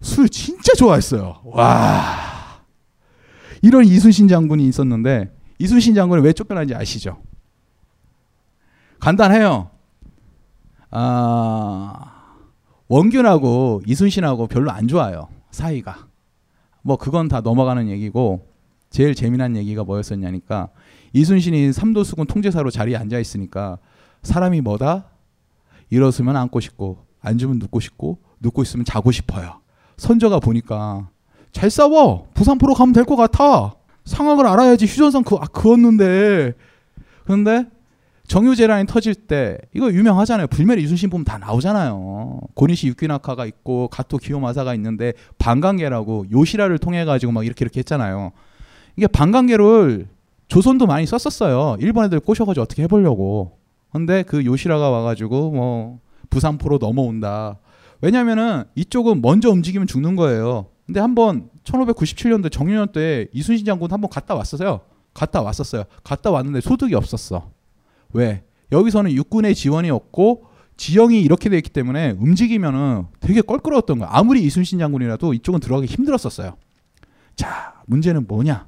[0.00, 1.40] 술 진짜 좋아했어요.
[1.44, 2.60] 와.
[3.62, 7.18] 이런 이순신 장군이 있었는데 이순신 장군이 왜 쫓겨난지 아시죠?
[9.00, 9.70] 간단해요.
[10.90, 12.12] 아,
[12.88, 15.28] 원균하고 이순신하고 별로 안 좋아요.
[15.50, 16.06] 사이가.
[16.82, 18.46] 뭐 그건 다 넘어가는 얘기고
[18.90, 20.68] 제일 재미난 얘기가 뭐였었냐니까
[21.12, 23.78] 이순신이 삼도수군 통제사로 자리에 앉아 있으니까
[24.22, 25.06] 사람이 뭐다?
[25.90, 29.60] 일어서면 앉고 싶고 앉으면 눕고 싶고 눕고 있으면 자고 싶어요.
[29.96, 31.08] 선조가 보니까
[31.52, 33.74] 잘 싸워 부산포로 가면 될 것 같아
[34.04, 36.52] 상황을 알아야지 휴전선 그, 아, 그었는데
[37.24, 37.64] 그런데
[38.26, 40.48] 정유재란이 터질 때 이거 유명하잖아요.
[40.48, 42.40] 불멸의 이순신 보면 다 나오잖아요.
[42.54, 48.32] 고니시 육기나카가 있고 가토 기요마사가 있는데 반관계라고 요시라를 통해 가지고 막 이렇게 이렇게 했잖아요.
[48.96, 50.08] 이게 반관계를
[50.48, 51.76] 조선도 많이 썼었어요.
[51.80, 53.58] 일본 애들 꼬셔가지고 어떻게 해보려고.
[53.92, 56.00] 근데 그 요시라가 와가지고 뭐
[56.30, 57.58] 부산포로 넘어온다.
[58.00, 60.66] 왜냐면은 이쪽은 먼저 움직이면 죽는 거예요.
[60.86, 64.80] 근데 한번 1597년도 정유년 때 이순신 장군 한번 갔다 왔었어요.
[65.14, 65.84] 갔다 왔었어요.
[66.04, 67.55] 갔다 왔는데 소득이 없었어.
[68.16, 68.44] 왜?
[68.72, 70.46] 여기서는 육군의 지원이 없고
[70.76, 74.08] 지형이 이렇게 돼 있기 때문에 움직이면은 되게 껄끄러웠던 거야.
[74.10, 76.56] 아무리 이순신 장군이라도 이쪽은 들어가기 힘들었었어요.
[77.36, 78.66] 자, 문제는 뭐냐?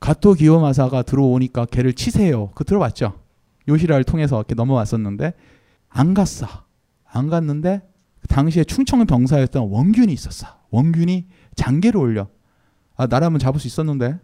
[0.00, 2.50] 가토 기요마사가 들어오니까 걔를 치세요.
[2.54, 3.18] 그 들어봤죠?
[3.68, 5.34] 요시라를 통해서 이렇게 넘어왔었는데
[5.88, 6.46] 안 갔어.
[7.04, 7.82] 안 갔는데
[8.28, 10.46] 당시에 충청 병사였던 원균이 있었어.
[10.70, 12.28] 원균이 장계를 올려.
[12.96, 14.18] 아 나라면 잡을 수 있었는데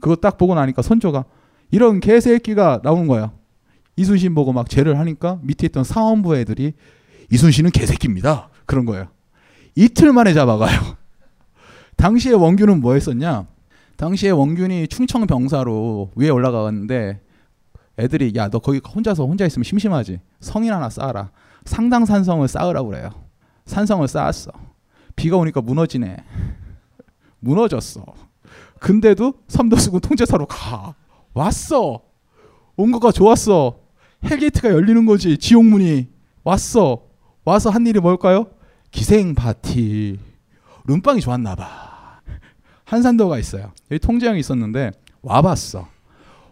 [0.00, 1.24] 그거 딱 보고 나니까 선조가
[1.70, 3.32] 이런 개새끼가 나오는 거야.
[3.96, 6.72] 이순신 보고 막 죄를 하니까 밑에 있던 사원부 애들이
[7.30, 8.48] 이순신은 개새끼입니다.
[8.66, 9.08] 그런 거예요.
[9.74, 10.78] 이틀 만에 잡아가요.
[11.96, 13.46] 당시에 원균은 뭐 했었냐?
[13.96, 17.20] 당시에 원균이 충청 병사로 위에 올라가는데
[17.98, 20.20] 애들이 야 너 거기 혼자서 혼자 있으면 심심하지.
[20.40, 21.30] 성이나 하나 쌓아라.
[21.66, 23.10] 상당 산성을 쌓으라고 그래요.
[23.66, 24.50] 산성을 쌓았어.
[25.14, 26.16] 비가 오니까 무너지네.
[27.40, 28.04] 무너졌어.
[28.80, 30.94] 근데도 삼도수군 통제사로 가.
[31.34, 32.00] 왔어.
[32.76, 33.78] 온 거가 좋았어.
[34.24, 35.38] hell gate가 열리는 거지.
[35.38, 36.08] 지옥문이
[36.44, 37.02] 왔어.
[37.44, 38.46] 와서 한 일이 뭘까요?
[38.90, 40.18] 기생 파티.
[40.86, 42.20] 룸빵이 좋았나 봐.
[42.84, 43.72] 한산도가 있어요.
[43.90, 44.90] 여기 통제영이 있었는데
[45.22, 45.86] 와봤어.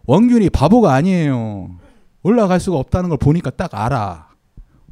[0.07, 1.77] 원균이 바보가 아니에요.
[2.23, 4.29] 올라갈 수가 없다는 걸 보니까 딱 알아.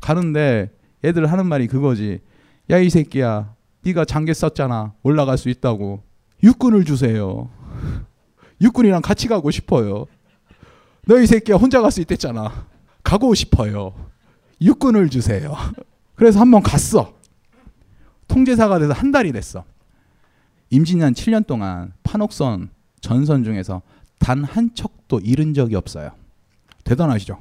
[0.00, 0.70] 가는데
[1.04, 2.20] 애들 하는 말이 그거지.
[2.70, 3.54] 야 이 새끼야.
[3.84, 4.94] 네가 장계 썼잖아.
[5.04, 6.02] 올라갈 수 있다고.
[6.42, 7.48] 육군을 주세요.
[8.60, 10.06] 육군이랑 같이 가고 싶어요.
[11.06, 12.66] 너 이 새끼야 혼자 갈 수 있댔잖아.
[13.02, 13.94] 가고 싶어요.
[14.60, 15.54] 육군을 주세요.
[16.14, 17.14] 그래서 한번 갔어.
[18.28, 19.64] 통제사가 돼서 한 달이 됐어.
[20.70, 23.82] 임진년 7년 동안 판옥선 전선 중에서
[24.18, 26.10] 단 한 척도 잃은 적이 없어요.
[26.84, 27.38] 대단하시죠?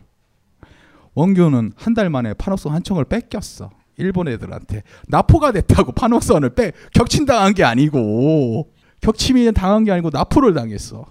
[1.15, 3.71] 원규는 한 달 만에 판옥선 한 척을 뺏겼어.
[3.97, 8.69] 일본 애들한테 나포가 됐다고 판옥선을 빼 격침당한 게 아니고
[9.05, 11.05] 격침이 당한 게 아니고 나포를 당했어.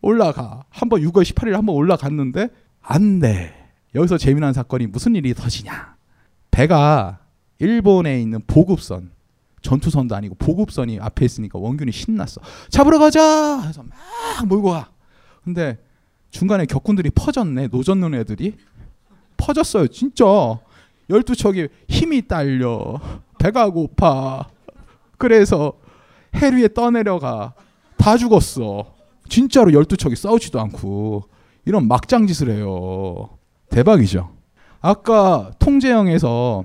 [0.00, 2.48] 올라가 한번 6월 18일 한번 올라갔는데
[2.80, 3.52] 안 돼.
[3.96, 5.96] 여기서 재미난 사건이 무슨 일이 터지냐?
[6.52, 7.18] 배가
[7.58, 9.10] 일본에 있는 보급선
[9.60, 12.40] 전투선도 아니고 보급선이 앞에 있으니까 원균이 신났어.
[12.68, 14.90] 잡으러 가자 해서 막 몰고 가.
[15.42, 15.78] 근데
[16.30, 17.68] 중간에 격군들이 퍼졌네.
[17.72, 18.56] 노젓는 애들이
[19.36, 19.88] 퍼졌어요.
[19.88, 20.24] 진짜
[21.10, 23.00] 12척이 힘이 딸려.
[23.38, 24.48] 배가 고파.
[25.18, 25.81] 그래서
[26.36, 27.54] 해 위에 떠내려가.
[27.96, 28.94] 다 죽었어.
[29.28, 31.24] 진짜로 12척이 싸우지도 않고
[31.64, 33.38] 이런 막장 짓을 해요.
[33.70, 34.32] 대박이죠.
[34.80, 36.64] 아까 통제형에서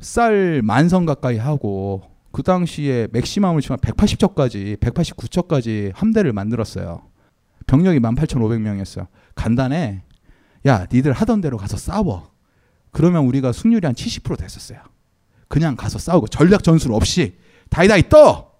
[0.00, 2.02] 쌀 만성 가까이 하고
[2.32, 7.02] 그 당시에 맥시멈을 치면 180척까지 189척까지 함대를 만들었어요.
[7.66, 9.06] 병력이 18,500명이었어요.
[9.34, 10.02] 간단해.
[10.66, 12.30] 야, 니들 하던 대로 가서 싸워.
[12.90, 14.80] 그러면 우리가 승률이 한 70% 됐었어요.
[15.48, 17.36] 그냥 가서 싸우고 전략 전술 없이
[17.70, 18.52] 다이다이 떠.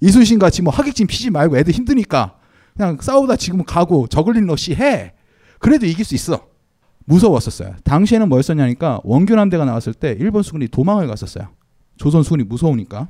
[0.00, 2.36] 이순신 같이 뭐 하객진 피지 말고 애들 힘드니까
[2.76, 5.14] 그냥 싸우다 지금 가고 저글링 러시 해.
[5.58, 6.46] 그래도 이길 수 있어.
[7.06, 7.74] 무서웠었어요.
[7.84, 11.48] 당시에는 뭐였었냐니까 원균 함대가 나왔을 때 일본 수군이 도망을 갔었어요.
[11.96, 13.08] 조선 수군이 무서우니까.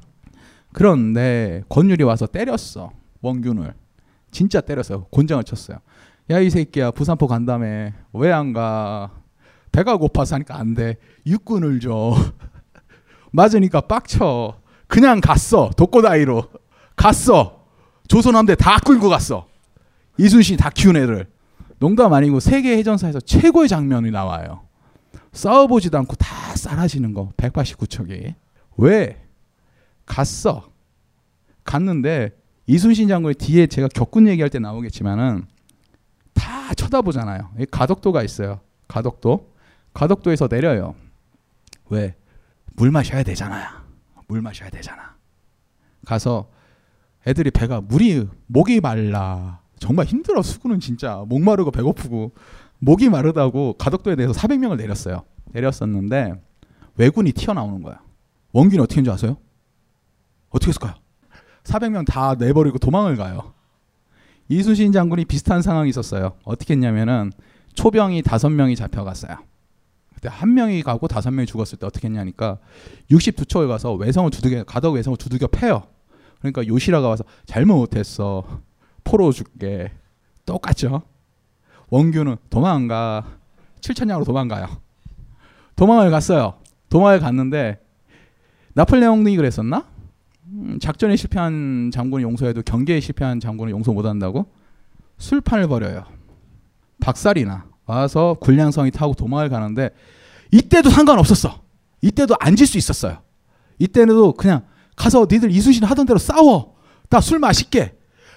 [0.72, 2.92] 그런데 권율이 와서 때렸어.
[3.20, 3.74] 원균을.
[4.30, 5.04] 진짜 때렸어요.
[5.10, 5.78] 곤장을 쳤어요.
[6.30, 9.10] 야 이 새끼야 부산포 간다며 왜 안 가?
[9.72, 10.96] 배가 고파서 하니까 안 돼.
[11.26, 12.14] 육군을 줘.
[13.32, 14.60] 맞으니까 빡쳐.
[14.88, 15.70] 그냥 갔어.
[15.76, 16.48] 독고다이로.
[16.96, 17.64] 갔어.
[18.08, 19.46] 조선 함대 다 끌고 갔어.
[20.16, 21.26] 이순신이 다 키운 애들.
[21.78, 24.62] 농담 아니고 세계 해전사에서 최고의 장면이 나와요.
[25.32, 27.30] 싸워보지도 않고 다 쌀하시는 거.
[27.36, 28.34] 189척이.
[28.78, 29.22] 왜?
[30.06, 30.68] 갔어.
[31.64, 32.30] 갔는데
[32.66, 35.46] 이순신 장군의 뒤에 제가 격군 얘기할 때 나오겠지만은
[36.32, 37.50] 다 쳐다보잖아요.
[37.70, 38.60] 가덕도가 있어요.
[38.88, 39.52] 가덕도.
[39.94, 40.94] 가덕도에서 내려요.
[41.90, 42.14] 왜?
[42.74, 43.77] 물 마셔야 되잖아요.
[44.28, 45.16] 물 마셔야 되잖아.
[46.06, 46.50] 가서
[47.26, 49.60] 애들이 배가 물이 목이 말라.
[49.78, 52.32] 정말 힘들어 수구는 진짜 목마르고 배고프고
[52.78, 55.24] 목이 마르다고 가덕도에 대해서 400명을 내렸어요.
[55.46, 56.40] 내렸었는데
[56.96, 58.00] 왜군이 튀어나오는 거야.
[58.52, 59.38] 원균이 어떻게 했는지 아세요?
[60.50, 60.94] 어떻게 했을까요?
[61.64, 63.54] 400명 다 내버리고 도망을 가요.
[64.48, 66.36] 이순신 장군이 비슷한 상황이 있었어요.
[66.44, 67.32] 어떻게 했냐면은
[67.74, 69.36] 초병이 다섯 명이 잡혀갔어요.
[70.18, 72.58] 그때 한 명이 가고 다섯 명이 죽었을 때 어떻게 했냐니까
[73.08, 75.84] 62척을 가서 외성을 두들겨 가덕 외성을 두들겨 패요.
[76.40, 78.62] 그러니까 요시라가 와서 잘못했어.
[79.04, 79.92] 포로 줄게.
[80.44, 81.02] 똑같죠.
[81.90, 83.38] 원규는 도망가.
[83.80, 84.66] 7천냥으로 도망가요.
[85.76, 86.58] 도망을 갔어요.
[86.88, 87.78] 도망을 갔는데
[88.74, 89.86] 나폴레옹이 그랬었나?
[90.46, 94.50] 음, 작전에 실패한 장군을 용서해도 경계에 실패한 장군을 용서 못한다고
[95.18, 96.04] 술판을 벌여요.
[97.00, 99.90] 박살이나 와서 군량성이 타고 도망을 가는데
[100.52, 101.62] 이때도 상관없었어.
[102.02, 103.22] 이때도 앉을 수 있었어요.
[103.78, 104.62] 이때도 그냥
[104.94, 106.76] 가서 니들 이순신 하던 대로 싸워.
[107.08, 107.94] 나술 마실게.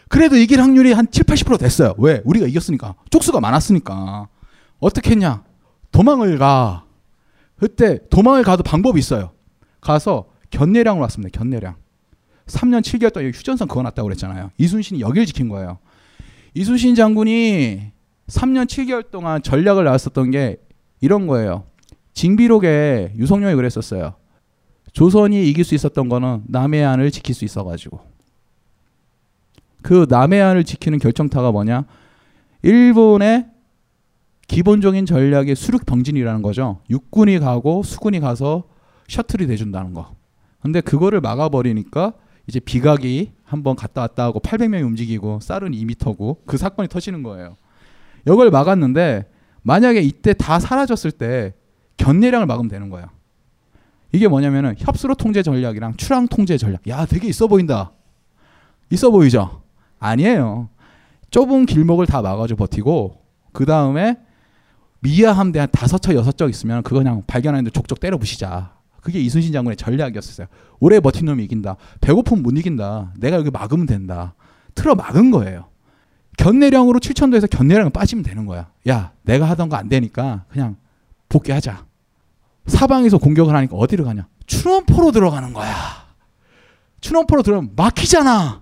[0.08, 1.96] 그래도 이길 확률이 한 7, 80% 됐어요.
[1.98, 2.22] 왜?
[2.24, 2.96] 우리가 이겼으니까.
[3.10, 4.30] 쪽수가 많았으니까.
[4.80, 5.44] 어떻게 했냐?
[5.92, 6.86] 도망을 가.
[7.58, 9.32] 그때 도망을 가도 방법이 있어요.
[9.82, 11.38] 가서 견내량으로 왔습니다.
[11.38, 11.76] 견내량.
[12.46, 14.52] 3년 7개월 동안 휴전선 그어놨다고 그랬잖아요.
[14.58, 15.80] 이순신이 여길 지킨 거예요.
[16.54, 17.92] 이순신 장군이
[18.32, 20.58] 3년 7개월 동안 전략을 나왔었던 게
[21.02, 21.66] 이런 거예요.
[22.14, 24.16] 징비록에 유성룡이 그랬었어요.
[24.94, 28.00] 조선이 이길 수 있었던 거는 남해안을 지킬 수 있어가지고.
[29.82, 31.86] 그 남해안을 지키는 결정타가 뭐냐?
[32.62, 33.48] 일본의
[34.48, 36.82] 기본적인 전략이 수륙 병진이라는 거죠.
[36.90, 38.64] 육군이 가고 수군이 가서
[39.08, 40.14] 셔틀이 돼준다는 거.
[40.62, 42.14] 근데 그거를 막아버리니까
[42.48, 47.56] 이제 비각이 한번 갔다 왔다 하고 800명이 움직이고 쌀은 2미터고 그 사건이 터지는 거예요.
[48.28, 49.26] 이걸 막았는데
[49.64, 51.54] 만약에 이때 다 사라졌을 때
[51.98, 53.08] 견내량을 막으면 되는 거예요.
[54.12, 56.88] 이게 뭐냐면은 협수로 통제 전략이랑 출항 통제 전략.
[56.88, 57.92] 야, 되게 있어 보인다.
[58.90, 59.62] 있어 보이죠?
[60.00, 60.70] 아니에요.
[61.30, 63.22] 좁은 길목을 다 막아줘 버티고
[63.54, 64.18] 그 다음에
[65.00, 68.74] 미아 함대 한 다섯 척 여섯 척 있으면 그거 그냥 발견하는데 족족 때려 부시자.
[69.02, 70.48] 그게 이순신 장군의 전략이었어요.
[70.80, 71.76] 오래 버틴 놈이 이긴다.
[72.02, 73.14] 배고프면 못 이긴다.
[73.18, 74.36] 내가 여기 막으면 된다.
[74.76, 75.71] 틀어 막은 거예요.
[76.38, 78.70] 견내량으로 7천도에서 견내량을 빠지면 되는 거야.
[78.88, 80.76] 야, 내가 하던 거 안 되니까 그냥
[81.30, 81.86] 복귀하자.
[82.68, 84.28] 사방에서 공격을 하니까 어디로 가냐?
[84.46, 85.72] 추원포로 들어가는 거야.
[87.02, 88.62] 추원포로 들어가면 막히잖아.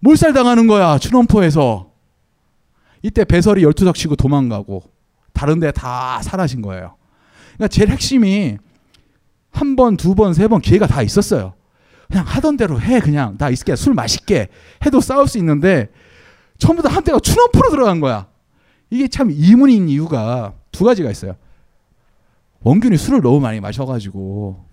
[0.00, 0.98] 몰살 당하는 거야.
[0.98, 1.90] 추원포에서.
[3.02, 4.82] 이때 배설이 12석 치고 도망가고
[5.32, 6.96] 다른 데 다 사라진 거예요.
[7.54, 8.56] 그러니까 제일 핵심이
[9.50, 11.54] 한 번, 두 번, 세 번 기회가 다 있었어요.
[12.08, 13.00] 그냥 하던 대로 해.
[13.00, 13.76] 그냥 나 있을게.
[13.76, 14.48] 술 맛있게
[14.86, 15.90] 해도 싸울 수 있는데
[16.58, 18.26] 다 한때가 추넘프로 들어간 거야.
[18.90, 21.36] 이게 참 이문인 이유가 두 가지가 있어요.
[22.62, 24.64] 원균이 술을 너무 많이 마셔가지고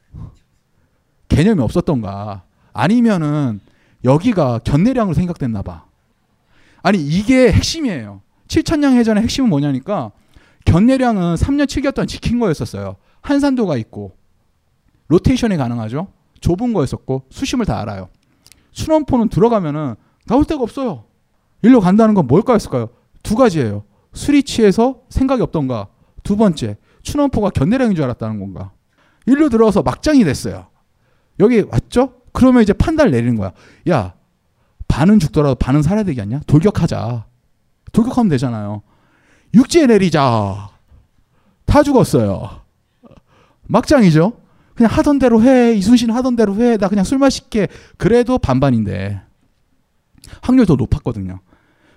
[1.28, 3.60] 개념이 없었던가 아니면은
[4.04, 5.86] 여기가 견내량으로 생각됐나 봐.
[6.82, 8.22] 아니 이게 핵심이에요.
[8.48, 10.12] 7천량 해전의 핵심은 뭐냐니까
[10.66, 12.96] 견내량은 3년 7개월 동안 지킨 거였었어요.
[13.22, 14.16] 한산도가 있고
[15.08, 16.08] 로테이션이 가능하죠.
[16.40, 18.10] 좁은 거였었고 수심을 다 알아요.
[18.72, 21.06] 순원포는 들어가면은 나올 데가 없어요.
[21.62, 22.90] 일로 간다는 건 뭘까였을까요?
[23.24, 23.84] 두 가지예요.
[24.14, 25.88] 술이 취해서 생각이 없던가.
[26.24, 28.72] 두 번째, 춘원포가 견내량인 줄 알았다는 건가.
[29.26, 30.68] 일로 들어와서 막장이 됐어요.
[31.40, 32.14] 여기 왔죠?
[32.34, 33.52] 그러면 이제 판단을 내리는 거야.
[33.90, 34.14] 야,
[34.88, 36.42] 반은 죽더라도 반은 살아야 되지 않냐?
[36.48, 37.26] 돌격하자.
[37.92, 38.82] 돌격하면 되잖아요.
[39.54, 40.70] 육지에 내리자.
[41.66, 42.62] 다 죽었어요.
[43.64, 44.34] 막장이죠?
[44.76, 45.74] 그냥 하던 대로 해.
[45.74, 46.78] 이순신 하던 대로 해.
[46.78, 47.68] 나 그냥 술 마실게.
[47.98, 49.22] 그래도 반반인데.
[50.42, 51.40] 확률 더 높았거든요.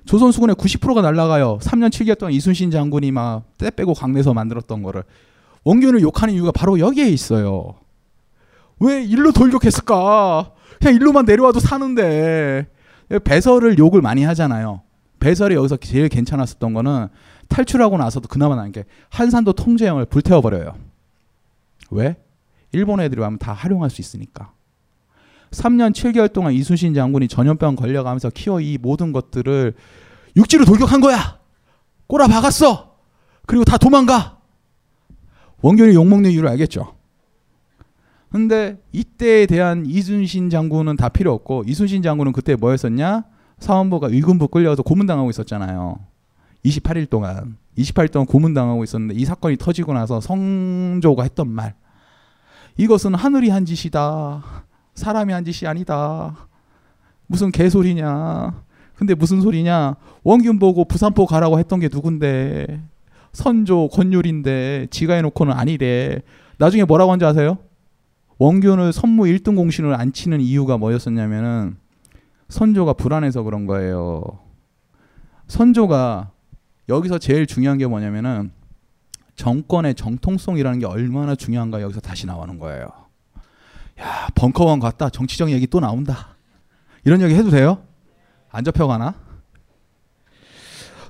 [0.07, 1.59] 조선 수군의 90%가 날라가요.
[1.62, 5.05] 3년 7개월 동안 이순신 장군이 막 때 빼고 강내서 만들었던 거를
[5.64, 7.74] 원균을 욕하는 이유가 바로 여기에 있어요.
[8.80, 10.50] 왜 일로 돌격했을까?
[10.78, 12.66] 그냥 일로만 내려와도 사는데
[13.24, 14.82] 배설을 욕을 많이 하잖아요.
[15.20, 17.09] 배설이 여기서 제일 괜찮았었던 거는
[17.48, 20.74] 탈출하고 나서도 그나마 나은 게 한산도 통제형을 불태워 버려요.
[21.90, 22.16] 왜?
[22.72, 24.52] 일본 애들이 와면 다 활용할 수 있으니까.
[25.55, 29.74] 3년 7개월 동안 이순신 장군이 전염병 걸려가면서 키워 이 모든 것들을
[30.36, 31.38] 육지로 돌격한 거야.
[32.07, 32.96] 꼬라 박았어.
[33.46, 34.38] 그리고 다 도망가.
[35.62, 36.94] 원균이 욕먹는 이유를 알겠죠.
[38.30, 43.24] 근데 이때에 대한 이순신 장군은 다 필요 없고 이순신 장군은 그때 뭐였었냐?
[43.61, 46.00] 사원부가 의군부 끌려서 고문당하고 있었잖아요.
[46.64, 51.74] 28일 동안 28일 동안 고문당하고 있었는데 이 사건이 터지고 나서 성조가 했던 말
[52.76, 54.42] 이것은 하늘이 한 짓이다.
[54.95, 56.49] 사람이 한 짓이 아니다.
[57.26, 58.62] 무슨 개소리냐.
[58.97, 59.97] 근데 무슨 소리냐.
[60.22, 62.80] 원균 보고 부산포 가라고 했던 게 누군데.
[63.32, 66.20] 선조 권율인데 지가 해놓고는 아니래.
[66.59, 67.59] 나중에 뭐라고 한지 아세요?
[68.38, 71.76] 원균을 선무 1등 공신을 안 치는 이유가 뭐였었냐면은
[72.49, 74.22] 선조가 불안해서 그런 거예요.
[75.49, 76.30] 선조가
[76.88, 78.53] 여기서 제일 중요한 게 뭐냐면은
[79.34, 83.03] 정권의 정통성이라는 게 얼마나 중요한가 여기서 다시 나오는 거예요.
[84.01, 86.36] 야 벙커원 갔다 정치적 얘기 또 나온다.
[87.05, 87.82] 이런 얘기 해도 돼요?
[88.51, 89.14] 안 잡혀가나?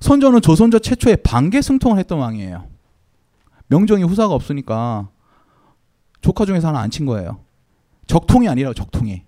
[0.00, 2.68] 선조는 조선조 최초의 반개 승통을 했던 왕이에요.
[3.68, 5.08] 명종이 후사가 없으니까
[6.20, 7.40] 조카 중에서 하나 안 친 거예요.
[8.06, 9.22] 적통이 아니라 적통이.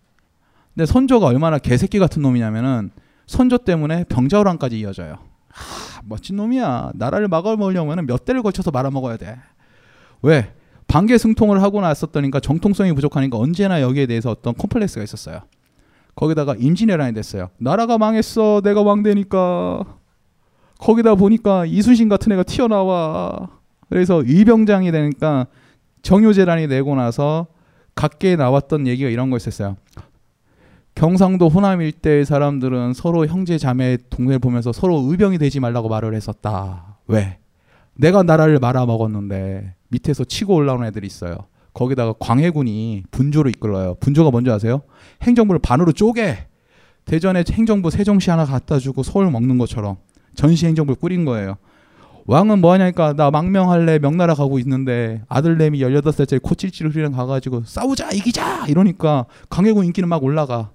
[0.75, 2.91] 근데 선조가 얼마나 개새끼 같은 놈이냐면은
[3.27, 5.19] 선조 때문에 병자호란까지 이어져요.
[5.49, 6.93] 하, 멋진 놈이야.
[6.95, 9.39] 나라를 막아먹으려면 몇 대를 거쳐서 말아먹어야 돼.
[10.21, 10.55] 왜?
[10.87, 15.41] 반개 승통을 하고 났었더니까 정통성이 부족하니까 언제나 여기에 대해서 어떤 컴플렉스가 있었어요.
[16.15, 17.51] 거기다가 임진왜란이 됐어요.
[17.59, 18.63] 나라가 망했어.
[18.65, 19.85] 내가 왕되니까.
[20.79, 23.49] 거기다 보니까 이순신 같은 애가 튀어나와.
[23.89, 25.47] 그래서 위병장이 되니까
[26.03, 27.47] 정효재란이 내고 나서
[27.95, 29.77] 각계에 나왔던 얘기가 이런 거였었어요.
[30.95, 36.97] 경상도 호남 일대의 사람들은 서로 형제 자매 동네를 보면서 서로 의병이 되지 말라고 말을 했었다.
[37.07, 37.39] 왜?
[37.95, 41.37] 내가 나라를 말아먹었는데 밑에서 치고 올라오는 애들이 있어요.
[41.75, 43.97] 거기다가 광해군이 분조를 이끌어요.
[44.01, 44.83] 분조가 뭔지 아세요?
[45.23, 46.47] 행정부를 반으로 쪼개.
[47.05, 49.97] 대전에 행정부 세종시 하나 갖다 주고 서울 먹는 것처럼
[50.35, 51.57] 전시 행정부를 꾸린 거예요.
[52.27, 58.67] 왕은 뭐 하냐니까 나 망명할래 명나라 가고 있는데 아들내미 18살짜리 코찔찔 흐리랑 가가지고 싸우자 이기자
[58.67, 60.73] 이러니까 강해군 인기는 막 올라가.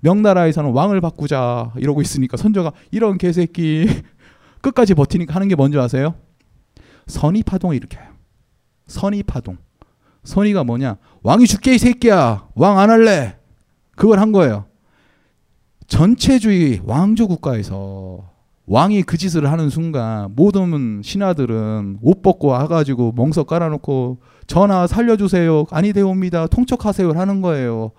[0.00, 3.88] 명나라에서는 왕을 바꾸자 이러고 있으니까 선조가 이런 개새끼
[4.60, 6.14] 끝까지 버티니까 하는 게 뭔지 아세요?
[7.06, 8.15] 선의파동을 일으켜요.
[8.86, 9.56] 선의파동.
[10.24, 10.96] 선의가 뭐냐?
[11.22, 12.48] 왕이 죽게 이 새끼야.
[12.54, 13.36] 왕 안 할래.
[13.96, 14.66] 그걸 한 거예요.
[15.86, 18.30] 전체주의 왕조 국가에서
[18.66, 24.18] 왕이 그 짓을 하는 순간 모든 신하들은 옷 벗고 와가지고 멍석 깔아놓고
[24.48, 25.66] 전하 살려주세요.
[25.70, 26.48] 아니 되옵니다.
[26.48, 27.12] 통촉하세요.
[27.12, 27.92] 하는 거예요.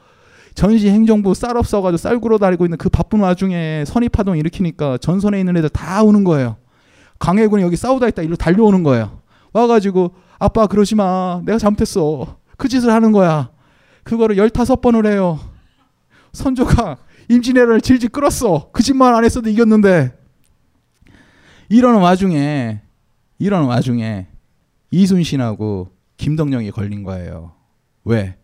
[0.53, 5.55] 전시 행정부 쌀 없어가지고 쌀 구러 다니고 있는 그 바쁜 와중에 선의파동 일으키니까 전선에 있는
[5.55, 6.57] 애들 다 오는 거예요.
[7.19, 9.21] 강해군이 여기 싸우다 있다 일로 달려오는 거예요.
[9.53, 11.41] 와가지고 아빠 그러지 마.
[11.45, 12.37] 내가 잘못했어.
[12.57, 13.51] 그 짓을 하는 거야.
[14.03, 15.39] 그거를 열다섯 번을 해요.
[16.33, 16.97] 선조가
[17.29, 18.69] 임진왜란을 질질 끌었어.
[18.71, 20.13] 그 짓만 안 했어도 이겼는데.
[21.69, 22.81] 이러는 와중에
[23.39, 24.27] 이러는 와중에
[24.91, 27.51] 이순신하고 김덕령이 걸린 거예요.
[28.05, 28.37] 왜?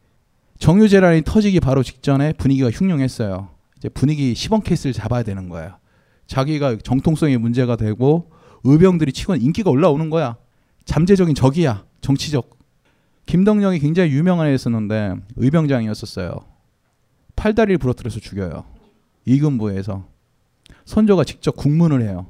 [0.60, 3.50] 정유재란이 터지기 바로 직전에 분위기가 흉흉했어요.
[3.78, 5.78] 이제 분위기 시범 케이스를 잡아야 되는 거예요.
[6.28, 8.32] 자기가 정통성이 문제가 되고
[8.64, 10.38] 의병들이 치고 인기가 올라오는 거야.
[10.86, 11.86] 잠재적인 적이야.
[12.02, 12.58] 정치적.
[13.26, 16.46] 김덕령이 굉장히 유명한 애였었는데 의병장이었었어요.
[17.36, 18.66] 팔다리를 부러뜨려서 죽여요.
[19.26, 20.06] 이근부에서.
[20.86, 22.28] 선조가 직접 국문을 해요.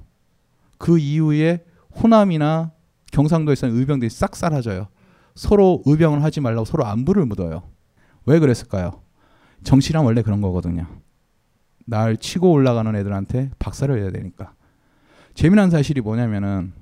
[0.77, 2.71] 그 이후에 호남이나
[3.11, 4.87] 경상도에 있는 의병들이 싹 사라져요.
[5.35, 7.63] 서로 의병을 하지 말라고 서로 안부를 묻어요.
[8.25, 9.01] 왜 그랬을까요?
[9.63, 10.87] 정치란 원래 그런 거거든요.
[11.85, 14.53] 날 치고 올라가는 애들한테 박살을 내야 되니까.
[15.33, 16.73] 재미난 사실이 뭐냐면은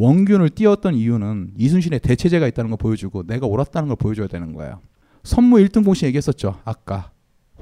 [0.00, 4.80] 원균을 띄웠던 이유는 이순신의 대체제가 있다는 걸 보여주고 내가 옳았다는 걸 보여줘야 되는 거예요.
[5.24, 6.58] 선무 1등 공신 얘기했었죠.
[6.64, 7.10] 아까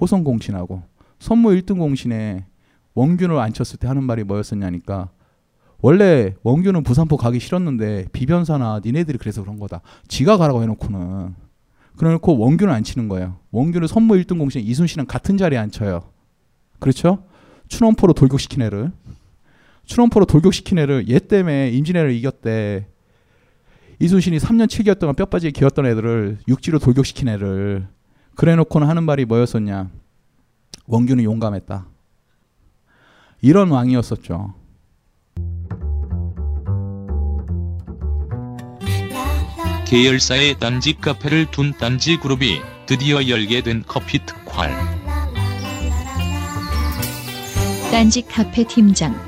[0.00, 0.84] 호성 공신하고
[1.18, 2.46] 선무 1등 공신에
[2.94, 5.10] 원균을 앉혔을 때 하는 말이 뭐였었냐니까
[5.80, 9.80] 원래 원균은 부산포 가기 싫었는데 비변사나 니네들이 그래서 그런 거다.
[10.06, 11.34] 지가 가라고 해놓고는
[11.96, 13.40] 그래놓고 원균을 안 치는 거예요.
[13.50, 16.04] 원균을 선무 1등 공신 이순신은 같은 자리에 앉혀요.
[16.78, 17.24] 그렇죠?
[17.66, 18.92] 추넘포로 돌격시킨 애를
[19.88, 22.86] 추넘포로 돌격시킨 애를 얘 때문에 임진왜를 이겼대.
[23.98, 27.88] 이순신이 3년 7개월 동안 뼈빠지게 기었던 애들을 육지로 돌격시킨 애를
[28.36, 29.90] 그래놓고는 하는 말이 뭐였었냐?
[30.86, 31.88] 원균은 용감했다.
[33.40, 34.54] 이런 왕이었었죠.
[39.86, 44.70] 계열사의 딴지 카페를 둔 딴지 그룹이 드디어 열게 된 커피 특활.
[47.90, 49.27] 딴지 카페 팀장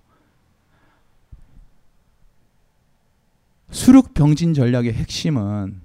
[3.71, 5.81] 수륙 병진 전략의 핵심은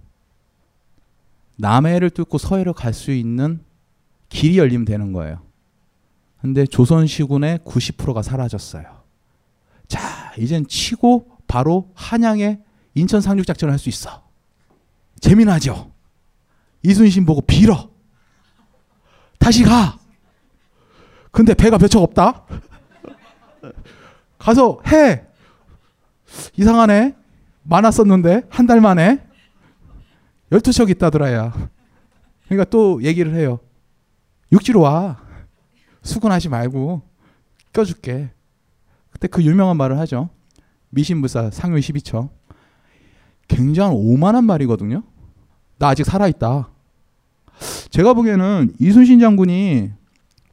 [1.56, 3.60] 남해를 뚫고 서해로 갈 수 있는
[4.28, 5.40] 길이 열리면 되는 거예요.
[6.40, 8.84] 근데 조선 시군의 90%가 사라졌어요.
[9.88, 12.60] 자, 이젠 치고 바로 한양에
[12.94, 14.24] 인천 상륙 작전을 할 수 있어.
[15.20, 15.90] 재미나죠?
[16.82, 17.90] 이순신 보고 빌어.
[19.38, 19.98] 다시 가.
[21.30, 22.44] 근데 배가 몇척 없다.
[24.38, 25.24] 가서 해.
[26.56, 27.14] 이상하네.
[27.68, 29.22] 많았었는데 한 달 만에
[30.50, 31.52] 12척 있다더라야.
[32.46, 33.58] 그러니까 또 얘기를 해요.
[34.52, 35.18] 육지로 와.
[36.02, 37.02] 수군하지 말고
[37.72, 38.30] 껴줄게.
[39.10, 40.28] 그때 그 유명한 말을 하죠.
[40.90, 42.30] 미신부사 상위 12척.
[43.48, 45.02] 굉장히 오만한 말이거든요.
[45.78, 46.70] 나 아직 살아있다.
[47.90, 49.90] 제가 보기에는 이순신 장군이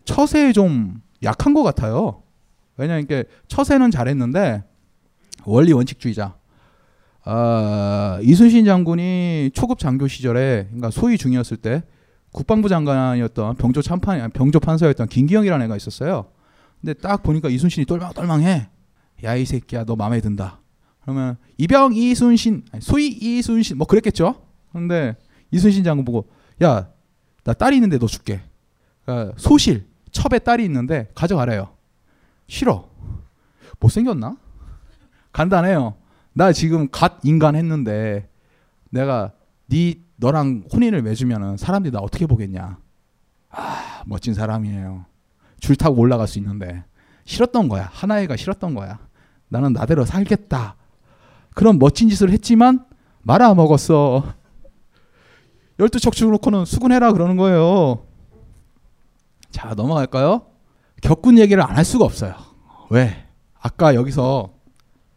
[0.05, 2.23] 처세에 좀 약한 것 같아요.
[2.77, 3.05] 왜냐하면
[3.47, 4.63] 처세는 잘했는데
[5.45, 6.35] 원리 원칙주의자.
[7.25, 11.83] 아, 이순신 장군이 초급 장교 시절에 그러니까 소위 중이었을 때
[12.31, 16.25] 국방부 장관이었던 병조 참판 병조 판사였던 김기영이라는 애가 있었어요.
[16.81, 18.69] 근데 딱 보니까 이순신이 똘망똘망해.
[19.23, 20.59] 야 이 새끼야 너 마음에 든다.
[21.01, 24.35] 그러면 이병 이순신 소위 이순신 뭐 그랬겠죠.
[24.73, 25.15] 근데
[25.51, 26.27] 이순신 장군 보고
[26.61, 26.87] 야
[27.45, 28.41] 나 딸이 있는데 너 줄게.
[29.05, 31.69] 그러니까 소실 첩에 딸이 있는데 가져가래요.
[32.47, 32.89] 싫어.
[33.79, 34.37] 못생겼나?
[35.33, 35.95] 간단해요.
[36.33, 38.29] 나 지금 갓 인간 했는데
[38.89, 39.31] 내가
[39.67, 42.77] 네 너랑 혼인을 맺으면은 사람들이 나 어떻게 보겠냐.
[43.49, 45.05] 아 멋진 사람이에요.
[45.59, 46.83] 줄 타고 올라갈 수 있는데
[47.25, 47.89] 싫었던 거야.
[47.91, 48.99] 하나애가 싫었던 거야.
[49.47, 50.75] 나는 나대로 살겠다.
[51.53, 52.85] 그런 멋진 짓을 했지만
[53.21, 54.33] 말아 먹었어.
[55.79, 58.05] 열두 척추 놓고는 수군해라 그러는 거예요.
[59.51, 60.47] 자 넘어갈까요?
[61.01, 62.33] 격군 얘기를 안 할 수가 없어요.
[62.89, 63.25] 왜?
[63.59, 64.53] 아까 여기서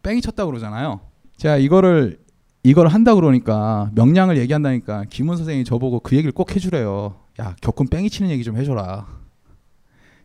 [0.03, 0.99] 뺑이 쳤다 그러잖아요.
[1.37, 2.19] 제가 이거를
[2.63, 7.15] 이걸 한다 그러니까 명량을 얘기한다니까 김훈 선생이 저보고 그 얘기를 꼭 해주래요.
[7.39, 9.07] 야 격군 뺑이 치는 얘기 좀 해줘라.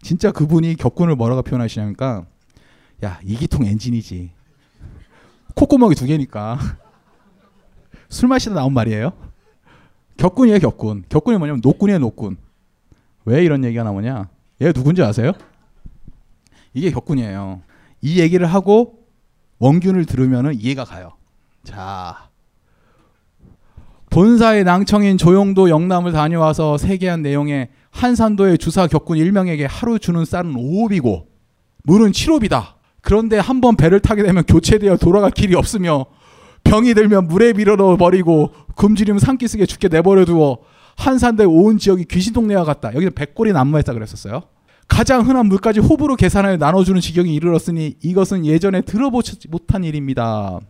[0.01, 2.27] 진짜 그분이 격군을 뭐라고 표현하시냐니까
[3.05, 4.33] 야 이기통 엔진이지.
[5.55, 6.59] 콧구멍이 두 개니까
[8.09, 9.13] 술 마시다 나온 말이에요.
[10.17, 11.05] 격군이에요 격군.
[11.09, 12.39] 격군이 뭐냐면 노군이에요 노군.
[13.25, 14.29] 왜 이런 얘기가 나오냐?
[14.63, 15.33] 얘 누군지 아세요?
[16.75, 17.61] 이게 격군이에요.
[18.01, 19.02] 이 얘기를 하고
[19.63, 21.13] 원균을 들으면 이해가 가요.
[21.63, 22.29] 자,
[24.11, 31.27] 본사의 낭청인 조용도 영남을 다녀와서 세계한 내용에 한산도의 주사 격군 일명에게 하루 주는 쌀은 5옵이고
[31.85, 32.75] 물은 7옵이다.
[33.03, 36.07] 그런데 한번 배를 타게 되면 교체되어 돌아갈 길이 없으며
[36.65, 40.59] 병이 들면 물에 밀어넣어 버리고 굶주리면 산기슭에 죽게 내버려 두어
[40.97, 42.93] 한산도의 온 지역이 귀신 동네와 같다.
[42.95, 44.43] 여기는 백골이 난무했다 그랬었어요.
[44.89, 50.61] 가장 흔한 물까지 호불호 계산하여 나눠주는 지경에 이르렀으니 이것은 예전에 들어보지 못한 일입니다.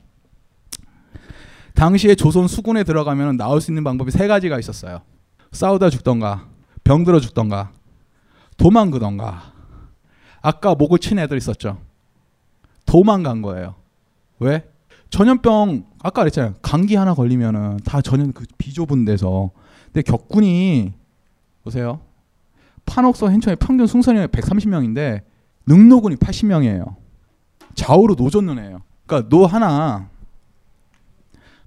[1.74, 5.00] 당시에 조선 수군에 들어가면 나올 수 있는 방법이 세 가지가 있었어요.
[5.50, 6.46] 싸우다 죽던가,
[6.84, 7.72] 병들어 죽던가,
[8.56, 9.52] 도망그던가.
[10.40, 11.78] 아까 목을 친 애들 있었죠.
[12.86, 13.74] 도망간 거예요.
[14.38, 14.68] 왜?
[15.10, 16.54] 전염병 아까 그랬잖아요.
[16.62, 19.50] 감기 하나 걸리면은 다 전염 그 비좁은 데서.
[19.86, 20.92] 근데 격군이
[21.62, 22.00] 보세요.
[22.92, 25.22] 판옥선 한 척의 평균 승선이 130명인데
[25.66, 26.94] 능노군이 80명이에요.
[27.74, 28.82] 좌우로 노젓는 애예요.
[29.06, 30.10] 그러니까 노 하나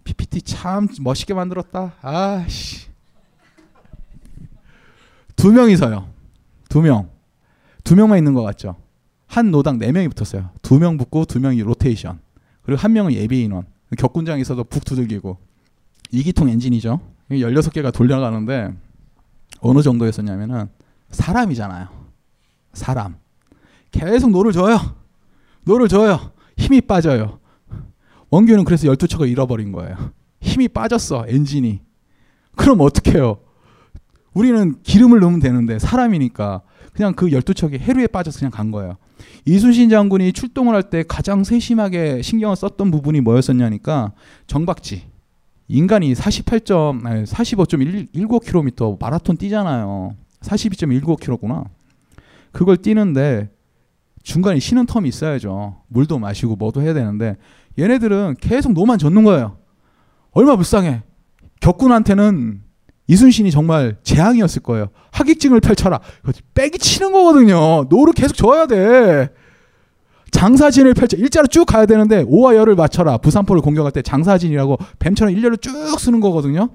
[0.03, 1.93] PPT 참 멋있게 만들었다.
[2.01, 2.85] 아씨.
[5.35, 6.07] 두 명이서요.
[6.69, 7.09] 두 명.
[7.83, 8.75] 두 명만 있는 것 같죠.
[9.25, 10.51] 한 노당 네 명이 붙었어요.
[10.61, 12.19] 두 명 붙고 두 명이 로테이션.
[12.61, 13.65] 그리고 한 명은 예비 인원.
[13.97, 15.39] 격군장에서도 북 두들기고.
[16.11, 16.99] 이기통 엔진이죠.
[17.31, 18.75] 16개가 돌려가는데
[19.61, 20.67] 어느 정도였었냐면은
[21.11, 21.87] 사람이잖아요.
[22.73, 23.15] 사람.
[23.91, 24.77] 계속 노를 저어요.
[25.63, 26.31] 노를 저어요.
[26.57, 27.39] 힘이 빠져요.
[28.29, 29.95] 원균은 그래서 12척을 잃어버린 거예요.
[30.41, 31.79] 힘이 빠졌어, 엔진이.
[32.55, 33.37] 그럼 어떡해요?
[34.33, 36.61] 우리는 기름을 넣으면 되는데 사람이니까
[36.93, 38.97] 그냥 그 열두 척이 해류에 빠져서 그냥 간 거예요.
[39.45, 44.11] 이순신 장군이 출동을 할 때 가장 세심하게 신경을 썼던 부분이 뭐였었냐니까
[44.47, 45.03] 정박지.
[45.67, 50.15] 인간이 48점, 아니 45.19km 마라톤 뛰잖아요.
[50.41, 51.65] 42.19km구나.
[52.51, 53.49] 그걸 뛰는데
[54.23, 55.81] 중간에 쉬는 텀이 있어야죠.
[55.87, 57.37] 물도 마시고 뭐도 해야 되는데
[57.77, 59.57] 얘네들은 계속 노만 젓는 거예요.
[60.31, 61.03] 얼마 불쌍해.
[61.61, 62.61] 격군한테는
[63.07, 64.87] 이순신이 정말 재앙이었을 거예요.
[65.11, 65.99] 하객증을 펼쳐라.
[66.53, 67.85] 뺑이 치는 거거든요.
[67.89, 69.29] 노를 계속 줘야 돼.
[70.31, 73.17] 장사진을 펼쳐 일자로 쭉 가야 되는데 오와 열을 맞춰라.
[73.19, 76.69] 부산포를 공격할 때 장사진이라고 뱀처럼 일렬로 쭉 쓰는 거거든요.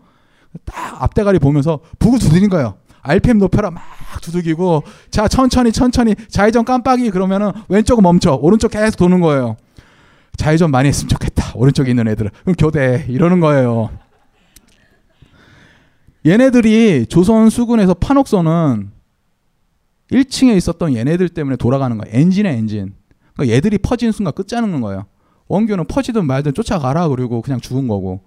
[0.64, 2.76] 딱 앞대가리 보면서 북을 두드린 거예요.
[3.02, 3.82] RPM 높여라 막
[4.20, 9.56] 두들기고 자 천천히 천천히 좌회전 깜빡이 그러면은 왼쪽은 멈춰 오른쪽 계속 도는 거예요.
[10.36, 11.52] 좌회전 많이 했으면 좋겠다.
[11.54, 13.90] 오른쪽에 있는 애들은 그럼 교대 이러는 거예요.
[16.26, 18.90] 얘네들이 조선 수군에서 판옥선은
[20.12, 22.14] 1층에 있었던 얘네들 때문에 돌아가는 거예요.
[22.16, 22.94] 엔진에 엔진.
[23.34, 25.06] 그러니까 얘들이 퍼지는 순간 끝자는 거예요.
[25.48, 28.22] 원규는 퍼지든 말든 쫓아가라 그리고 그냥 죽은 거고.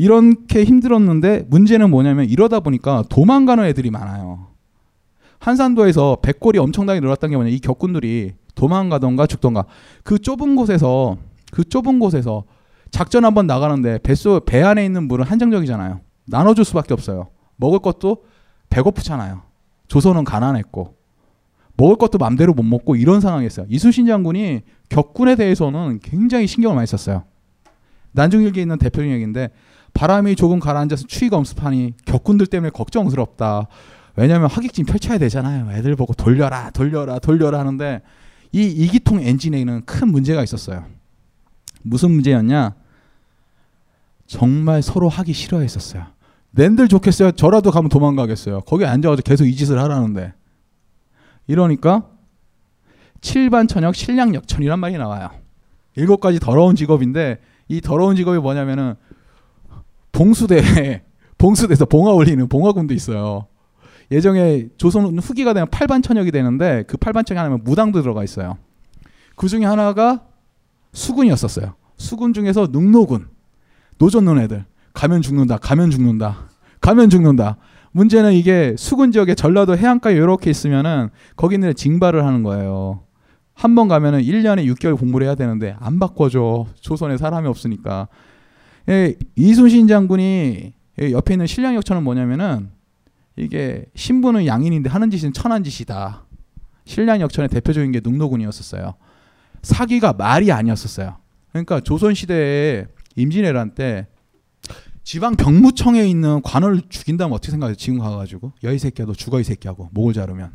[0.00, 4.46] 이렇게 힘들었는데 문제는 뭐냐면 이러다 보니까 도망가는 애들이 많아요.
[5.40, 9.66] 한산도에서 백골이 엄청나게 늘었던 게 뭐냐 이 격군들이 도망가던가 죽던가
[10.02, 11.18] 그 좁은 곳에서
[11.52, 12.44] 그 좁은 곳에서
[12.90, 16.00] 작전 한번 나가는데 뱃소 배 안에 있는 물은 한정적이잖아요.
[16.28, 17.28] 나눠줄 수밖에 없어요.
[17.56, 18.24] 먹을 것도
[18.70, 19.42] 배고프잖아요.
[19.88, 20.94] 조선은 가난했고
[21.76, 23.66] 먹을 것도 맘대로 못 먹고 이런 상황이었어요.
[23.68, 27.24] 이순신 장군이 격군에 대해서는 굉장히 신경을 많이 썼어요.
[28.12, 29.50] 난중일기에 있는 대표적인 얘기인데
[29.94, 33.66] 바람이 조금 가라앉아서 추위가 엄습하니 격군들 때문에 걱정스럽다.
[34.16, 35.70] 왜냐하면 하객진 펼쳐야 되잖아요.
[35.72, 38.02] 애들 보고 돌려라, 돌려라, 돌려라 하는데
[38.52, 40.84] 이 이기통 엔진에는 큰 문제가 있었어요.
[41.82, 42.74] 무슨 문제였냐?
[44.26, 46.06] 정말 서로 하기 싫어했었어요.
[46.52, 47.32] 낸들 좋겠어요.
[47.32, 48.60] 저라도 가면 도망가겠어요.
[48.62, 50.34] 거기 앉아가지고 계속 이 짓을 하라는데.
[51.46, 52.06] 이러니까
[53.20, 55.30] 칠반천역 신량역천이란 말이 나와요.
[55.96, 58.94] 일곱 가지 더러운 직업인데 이 더러운 직업이 뭐냐면은
[60.24, 61.02] 봉수대
[61.38, 63.46] 봉수대에서 봉화 올리는 봉화군도 있어요.
[64.10, 68.58] 예정에 조선 후기가 되면 팔반천역이 되는데 그 팔반천이 하나면 무당도 들어가 있어요.
[69.34, 70.20] 그 중에 하나가
[70.92, 71.74] 수군이었었어요.
[71.96, 73.28] 수군 중에서 능노군
[73.96, 76.48] 노젓는 애들 가면 죽는다 가면 죽는다
[76.82, 77.56] 가면 죽는다
[77.92, 83.04] 문제는 이게 수군 지역에 전라도 해안가에 이렇게 있으면은 거기는 징발을 하는 거예요.
[83.54, 86.66] 한 번 가면은 1년에 6개월 공부를 해야 되는데 안 바꿔줘.
[86.80, 88.08] 조선에 사람이 없으니까.
[88.88, 90.72] 예, 이순신 장군이
[91.12, 92.70] 옆에 있는 신량역천은 뭐냐면은
[93.36, 96.24] 이게 신부는 양인인데 하는 짓은 천한 짓이다.
[96.84, 98.94] 신량역천의 대표적인 게 능노군이었었어요.
[99.62, 101.16] 사기가 말이 아니었었어요.
[101.50, 104.06] 그러니까 조선 시대에 임진왜란 때
[105.02, 107.74] 지방 병무청에 있는 관을 죽인다면 어떻게 생각해요?
[107.74, 110.52] 지금 가가지고 야이 새끼야 너 죽어 이 새끼하고 목을 자르면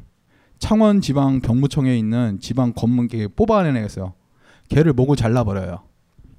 [0.59, 4.13] 창원 지방 병무청에 있는 지방 검문계 뽑아내겠어요.
[4.69, 5.84] 걔를 목을 잘라버려요.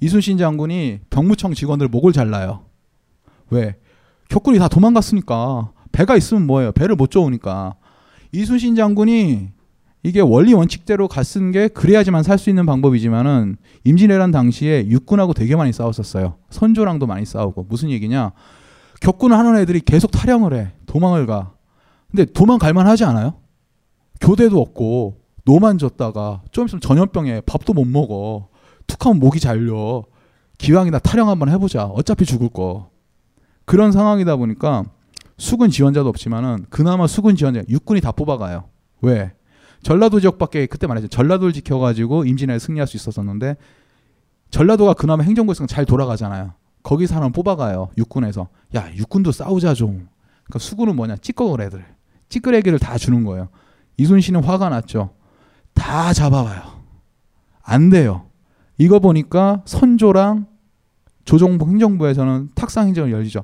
[0.01, 2.65] 이순신 장군이 병무청 직원들 목을 잘라요.
[3.51, 3.77] 왜?
[4.29, 6.73] 격군이 다 도망갔으니까 배가 있으면 뭐예요?
[6.73, 7.77] 배를 못 쪼으니까
[8.33, 9.49] 이순신 장군이
[10.03, 15.73] 이게 원리 원칙대로 갔은 게 그래야지만 살 수 있는 방법이지만은 임진왜란 당시에 육군하고 되게 많이
[15.73, 16.37] 싸웠었어요.
[16.51, 18.33] 선조랑도 많이 싸우고 무슨 얘기냐?
[19.01, 20.73] 격군을 하는 애들이 계속 탈영을 해.
[20.87, 21.53] 도망을 가.
[22.11, 23.35] 근데 도망갈 만 하지 않아요?
[24.21, 28.49] 교대도 없고 노만 졌다가 좀 있으면 전염병에 밥도 못 먹어.
[28.87, 30.05] 툭하면 목이 잘려.
[30.59, 31.85] 기왕이나 탈영 한번 해보자.
[31.85, 32.91] 어차피 죽을 거.
[33.65, 34.85] 그런 상황이다 보니까
[35.39, 38.69] 수군 지원자도 없지만은 그나마 수군 지원자 육군이 다 뽑아가요.
[39.03, 39.33] 왜?
[39.83, 41.09] 전라도 지역밖에 그때 말했죠.
[41.09, 43.57] 전라도를 지켜가지고 임진왜에 승리할 수 있었었는데
[44.51, 46.55] 전라도가 그나마 행정부에서 잘 돌아가잖아요.
[46.83, 47.91] 거기 사람 뽑아가요.
[47.99, 50.09] 육군에서 야 육군도 싸우자 좀.
[50.45, 51.85] 그러니까 수군은 뭐냐 찌꺼글 애들
[52.29, 53.49] 찌끄레기를 다 주는 거예요.
[53.97, 55.11] 이순신은 화가 났죠.
[55.75, 56.63] 다 잡아와요.
[57.63, 58.26] 안 돼요.
[58.79, 60.47] 이거 보니까 선조랑
[61.25, 63.43] 조정부 행정부에서는 탁상 행정을 열리죠.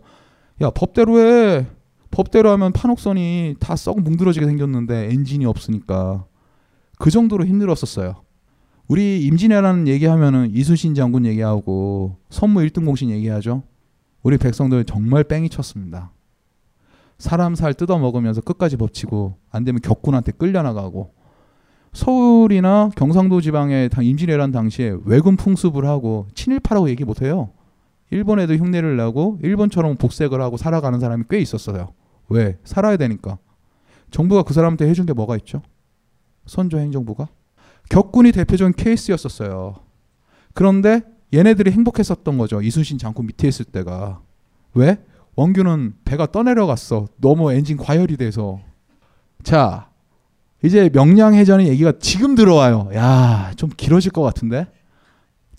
[0.60, 1.66] 야 법대로 해.
[2.10, 6.26] 법대로 하면 판옥선이 다 썩 뭉드러지게 생겼는데 엔진이 없으니까
[6.98, 8.16] 그 정도로 힘들었었어요.
[8.86, 13.62] 우리 임진왜란 얘기하면은 이순신 장군 얘기하고 선무 1등 공신 얘기하죠.
[14.22, 16.12] 우리 백성들 정말 뺑이 쳤습니다.
[17.18, 21.14] 사람 살 뜯어 먹으면서 끝까지 버치고 안 되면 격군한테 끌려나가고
[21.92, 27.50] 서울이나 경상도 지방에 임진왜란 당시에 왜군 풍습을 하고 친일파라고 얘기 못 해요.
[28.10, 31.92] 일본 애들 흉내를 내고 일본처럼 복색을 하고 살아가는 사람이 꽤 있었어요.
[32.28, 32.58] 왜?
[32.64, 33.38] 살아야 되니까.
[34.10, 35.62] 정부가 그 사람한테 해준 게 뭐가 있죠?
[36.46, 37.28] 선조 행정부가?
[37.88, 39.76] 격군이 대표적인 케이스였었어요.
[40.54, 42.60] 그런데 얘네들이 행복했었던 거죠.
[42.60, 44.20] 이순신 장군 밑에 있을 때가.
[44.74, 44.98] 왜?
[45.36, 47.06] 원규는 배가 떠내려갔어.
[47.18, 48.60] 너무 엔진 과열이 돼서.
[49.42, 49.88] 자,
[50.64, 52.90] 이제 명량해전의 얘기가 지금 들어와요.
[52.94, 54.66] 야, 좀 길어질 것 같은데?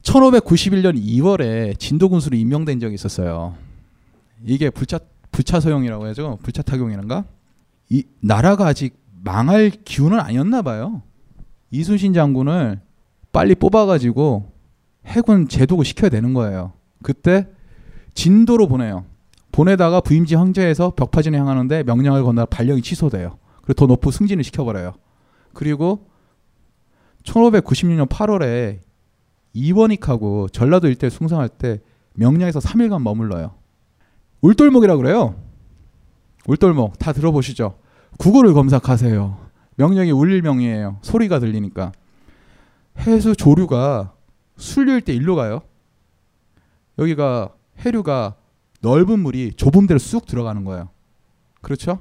[0.02, 3.56] 1591년 2월에 진도군수로 임명된 적이 있었어요.
[4.46, 5.00] 이게 불차
[5.32, 6.40] 불차 소용이라고 해야죠.
[6.44, 7.26] 불차 타경이란가?
[7.90, 11.02] 이 나라가 아직 망할 기운은 아니었나 봐요.
[11.72, 12.80] 이순신 장군을
[13.32, 14.52] 빨리 뽑아가지고
[15.06, 16.74] 해군 제독을 시켜야 되는 거예요.
[17.02, 17.48] 그때
[18.14, 19.06] 진도로 보내요.
[19.52, 23.38] 보내다가 부임지 황제에서 벽파진을 향하는데 명령을 건너 발령이 취소돼요.
[23.64, 24.94] 그리고 더 높은 승진을 시켜버려요.
[25.54, 26.08] 그리고
[27.24, 28.80] 1596년 8월에
[29.54, 31.82] 이원익하고 전라도 일대 숭상할 때
[32.16, 33.56] 명량에서 3일간 머물러요.
[34.42, 35.36] 울돌목이라 그래요.
[36.48, 37.78] 울돌목 다 들어보시죠.
[38.20, 39.38] 구글을 검색하세요.
[39.76, 40.98] 명량이 울릴 명이에요.
[41.02, 41.94] 소리가 들리니까.
[43.00, 44.14] 해수 조류가
[44.58, 45.62] 순류일 때 일로 가요.
[47.00, 48.36] 여기가 해류가
[48.82, 50.90] 넓은 물이 좁은 데로 쑥 들어가는 거예요.
[51.62, 52.00] 그렇죠?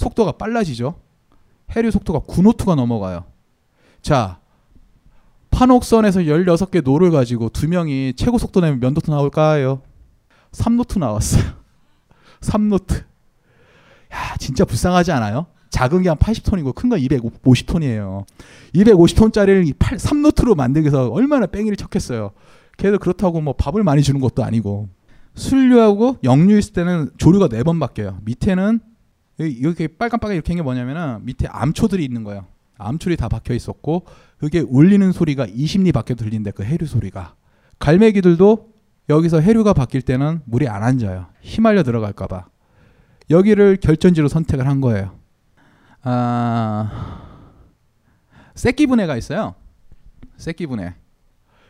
[0.00, 0.94] 속도가 빨라지죠.
[1.76, 3.24] 해류 속도가 9노트가 넘어가요.
[4.02, 4.40] 자,
[5.50, 9.82] 판옥선에서 16개 노를 가지고 두 명이 최고 속도 내면 몇 노트 나올까요?
[10.52, 11.42] 3노트 나왔어요.
[12.40, 12.96] 3노트.
[14.12, 15.46] 야, 진짜 불쌍하지 않아요?
[15.70, 18.24] 작은 게 한 80톤이고 큰 건 250톤이에요.
[18.74, 22.32] 250톤짜리를 8, 3노트로 만들기 위해서 얼마나 뺑이를 쳤겠어요.
[22.78, 24.88] 걔도 그렇다고 뭐 밥을 많이 주는 것도 아니고.
[25.34, 28.18] 순류하고 역류 있을 때는 조류가 네번 바뀌어요.
[28.24, 28.80] 밑에는
[29.46, 32.46] 이렇게 빨간빨간 이렇게 한게 뭐냐면은 밑에 암초들이 있는 거예요.
[32.78, 34.06] 암초들이 다 박혀 있었고
[34.38, 37.34] 그게 울리는 소리가 20리 밖에 들린대 그 해류 소리가.
[37.78, 38.70] 갈매기들도
[39.08, 41.26] 여기서 해류가 바뀔 때는 물이 안 앉아요.
[41.42, 42.46] 휘말려 들어갈까 봐.
[43.28, 45.12] 여기를 결전지로 선택을 한 거예요.
[46.02, 47.22] 아,
[48.54, 49.54] 새끼 분해가 있어요.
[50.36, 50.94] 새끼 분해.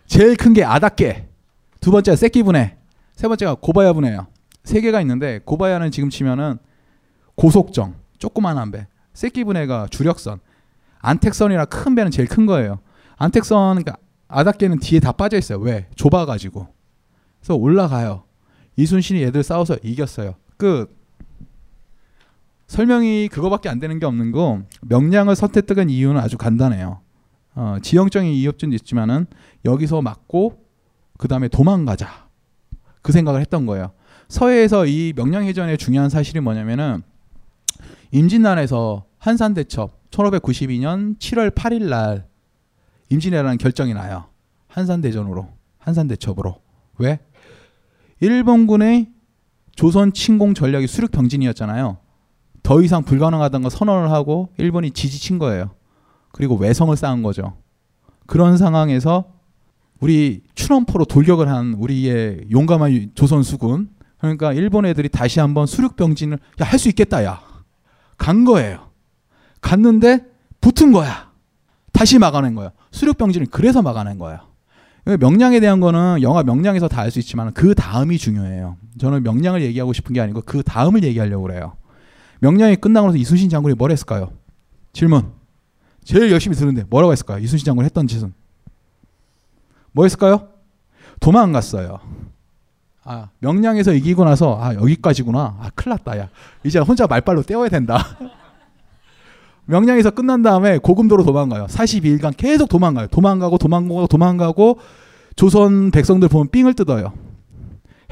[0.07, 1.29] 제일 큰 게 아닥게.
[1.81, 2.77] 두 번째가 새끼 분해.
[3.15, 4.27] 세 번째가 고바야 분해요.
[4.65, 6.59] 세 개가 있는데 고바야는 지금 치면은
[7.41, 8.87] 고속정, 조그만한 배.
[9.15, 10.41] 새끼분해가 주력선.
[10.99, 12.81] 안택선이라 큰 배는 제일 큰 거예요.
[13.17, 13.97] 안택선 그러니까
[14.29, 15.59] 아닥게는 뒤에 다 빠져 있어요.
[15.59, 15.89] 왜?
[15.95, 16.69] 좁아가지고.
[17.39, 18.25] 그래서 올라가요.
[18.77, 20.35] 이순신이 얘들 싸워서 이겼어요.
[20.59, 20.95] 끝.
[22.67, 27.01] 설명이 그거밖에 안 되는 게 없는 거 명량을 선택한 이유는 아주 간단해요.
[27.55, 29.27] 어, 지형적인 이협준도 있지만은
[29.65, 30.63] 여기서 맞고
[31.17, 32.29] 그 다음에 도망가자
[33.01, 33.93] 그 생각을 했던 거예요.
[34.29, 37.03] 서해에서 이 명량해전의 중요한 사실이 뭐냐면은
[38.13, 42.27] 임진난에서 한산대첩 1592년 7월 8일 날
[43.11, 44.27] 임진왜라는 결정이 나요.
[44.69, 45.49] 한산대전으로
[45.79, 46.57] 한산대첩으로
[46.99, 47.21] 왜?
[48.21, 49.09] 일본군의
[49.75, 51.99] 조선 침공 전략이 수륙 병진이었잖아요.
[52.63, 55.71] 더 이상 불가능하다는 걸 선언을 하고 일본이 지지친 거예요.
[56.33, 57.57] 그리고 외성을 쌓은 거죠.
[58.27, 59.33] 그런 상황에서
[60.01, 66.39] 우리 추넘포로 돌격을 한 우리의 용감한 조선 수군 그러니까 일본 애들이 다시 한번 수륙 병진을
[66.61, 67.41] 야 할 수 있겠다 야.
[68.21, 68.91] 간 거예요.
[69.63, 70.21] 갔는데
[70.61, 71.31] 붙은 거야.
[71.91, 72.71] 다시 막아낸 거예요.
[72.93, 74.41] 수륙 병진을 그래서 막아낸 거예요.
[75.07, 78.77] 명량에 대한 거는 영화 명량에서 다 알 수 있지만 그 다음이 중요해요.
[78.99, 81.73] 저는 명량을 얘기하고 싶은 게 아니고 그 다음을 얘기하려고 그래요.
[82.41, 84.31] 명량이 끝나고 나서 이순신 장군이 뭘 했을까요?
[84.93, 85.33] 질문.
[86.05, 87.39] 제일 열심히 들는데 뭐라고 했을까요?
[87.39, 88.35] 이순신 장군이 했던 짓은.
[89.93, 90.49] 뭐 했을까요?
[91.21, 91.99] 도망갔어요.
[93.11, 95.57] 아, 명량에서 이기고 나서 아, 여기까지구나.
[95.61, 96.17] 아, 큰일 났다.
[96.17, 96.29] 야.
[96.63, 97.99] 이제 혼자 말빨로 떼어야 된다.
[99.67, 101.67] 명량에서 끝난 다음에 고금도로 도망가요.
[101.67, 103.09] 42일간 계속 도망가요.
[103.09, 104.79] 도망가고 도망가고 도망가고
[105.35, 107.13] 조선 백성들 보면 삥을 뜯어요.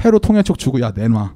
[0.03, 1.33] 해로 통연촉 주고 야 내놔.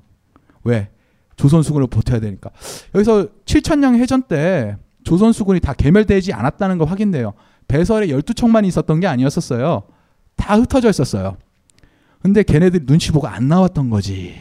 [0.66, 0.90] 왜?
[1.38, 2.50] 조선 수군을 버텨야 되니까.
[2.96, 7.34] 여기서 7천량 해전 때 조선 수군이 다 개멸되지 않았다는 거 확인돼요.
[7.70, 9.84] 배설에 12척만 있었던 게 아니었었어요.
[10.36, 11.38] 다 흩어져 있었어요.
[12.24, 14.34] 근데 걔네들이 눈치 보고 안 나왔던 거지.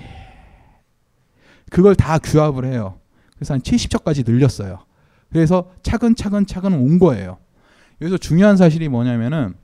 [1.69, 3.01] 그걸 다 규합을 해요.
[3.35, 4.85] 그래서 한 70척까지 늘렸어요.
[5.31, 7.39] 그래서 차근차근 차근 온 거예요.
[8.01, 9.55] 여기서 중요한 사실이 뭐냐면은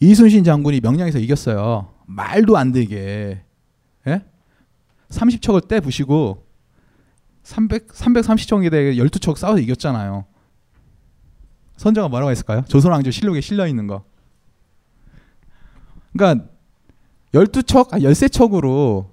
[0.00, 1.92] 이순신 장군이 명량에서 이겼어요.
[2.06, 3.42] 말도 안 되게.
[4.06, 4.22] 예?
[5.10, 6.46] 30척을 떼 부시고
[7.42, 10.24] 300 330척에 대해 12척 싸워서 이겼잖아요.
[11.76, 12.64] 선조가 뭐라고 했을까요?
[12.68, 14.04] 조선왕조 실록에 실려 있는 거.
[16.18, 16.46] 그러니까
[17.32, 19.06] 12척, 아 13척으로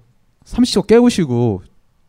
[0.44, 1.62] 30척 깨우시고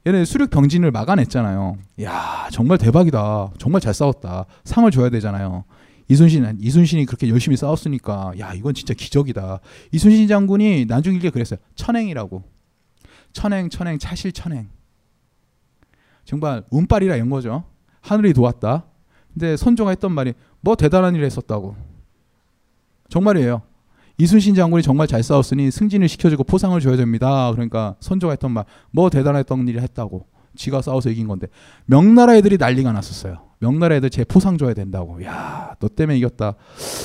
[0.05, 1.77] 얘네 수륙 병진을 막아냈잖아요.
[2.01, 3.51] 야 정말 대박이다.
[3.57, 4.45] 정말 잘 싸웠다.
[4.63, 5.65] 상을 줘야 되잖아요.
[6.09, 9.59] 이순신 이순신이 그렇게 열심히 싸웠으니까 야 이건 진짜 기적이다.
[9.91, 11.59] 이순신 장군이 난중일기에 그랬어요.
[11.75, 12.43] 천행이라고.
[13.33, 14.69] 천행 천행 차실 천행.
[16.23, 17.65] 정말 운빨이라 이런 거죠.
[18.01, 18.85] 하늘이 도왔다.
[19.33, 21.75] 근데 선조가 했던 말이 뭐 대단한 일을 했었다고.
[23.09, 23.61] 정말이에요.
[24.20, 27.51] 이순신 장군이 정말 잘 싸웠으니 승진을 시켜주고 포상을 줘야 됩니다.
[27.51, 30.26] 그러니까 선조가 했던 말, 뭐 대단했던 일을 했다고.
[30.55, 31.47] 지가 싸워서 이긴 건데
[31.86, 33.43] 명나라 애들이 난리가 났었어요.
[33.59, 35.24] 명나라 애들 제 포상 줘야 된다고.
[35.24, 36.55] 야, 너 때문에 이겼다.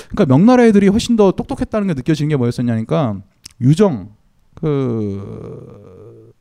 [0.09, 3.21] 그러니까 명나라 애들이 훨씬 더 똑똑했다는 게 느껴지는 게 뭐였었냐니까
[3.61, 4.15] 유정
[4.55, 6.33] 그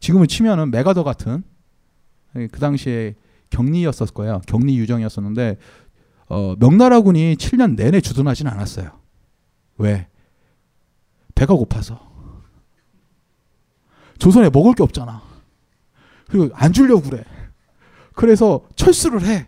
[0.00, 1.42] 지금은 치면은 메가더 같은
[2.34, 3.14] 그 당시에
[3.50, 4.40] 격리였었을 거예요.
[4.46, 5.56] 격리 유정이었었는데
[6.28, 9.03] 어, 명나라군이 7년 내내 주둔하진 않았어요.
[9.78, 10.06] 왜?
[11.34, 12.00] 배가 고파서.
[14.18, 15.22] 조선에 먹을 게 없잖아.
[16.28, 17.24] 그리고 안 주려고 그래.
[18.14, 19.46] 그래서 철수를 해.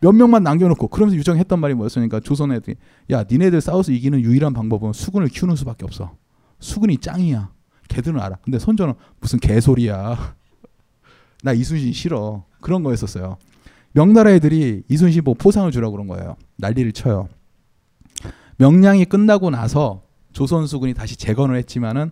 [0.00, 2.76] 몇 명만 남겨놓고 그러면서 유정했던 말이 뭐였으니까 조선 애들이
[3.10, 6.16] 야 니네들 싸워서 이기는 유일한 방법은 수군을 키우는 수밖에 없어.
[6.58, 7.50] 수군이 짱이야.
[7.88, 8.36] 걔들은 알아.
[8.42, 10.34] 근데 선조는 무슨 개소리야.
[11.42, 12.44] 나 이순신 싫어.
[12.60, 13.36] 그런 거였었어요.
[13.92, 16.36] 명나라 애들이 이순신 뭐 포상을 주라고 그런 거예요.
[16.56, 17.28] 난리를 쳐요.
[18.60, 20.02] 명량이 끝나고 나서
[20.34, 22.10] 조선 수군이 다시 재건을 했지만은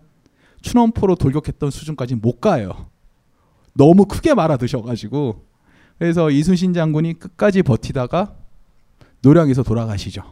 [0.63, 2.87] 춘원포로 돌격했던 수준까지 못 가요.
[3.75, 5.45] 너무 크게 말아 드셔가지고
[5.99, 8.35] 그래서 이순신 장군이 끝까지 버티다가
[9.21, 10.23] 노량에서 돌아가시죠.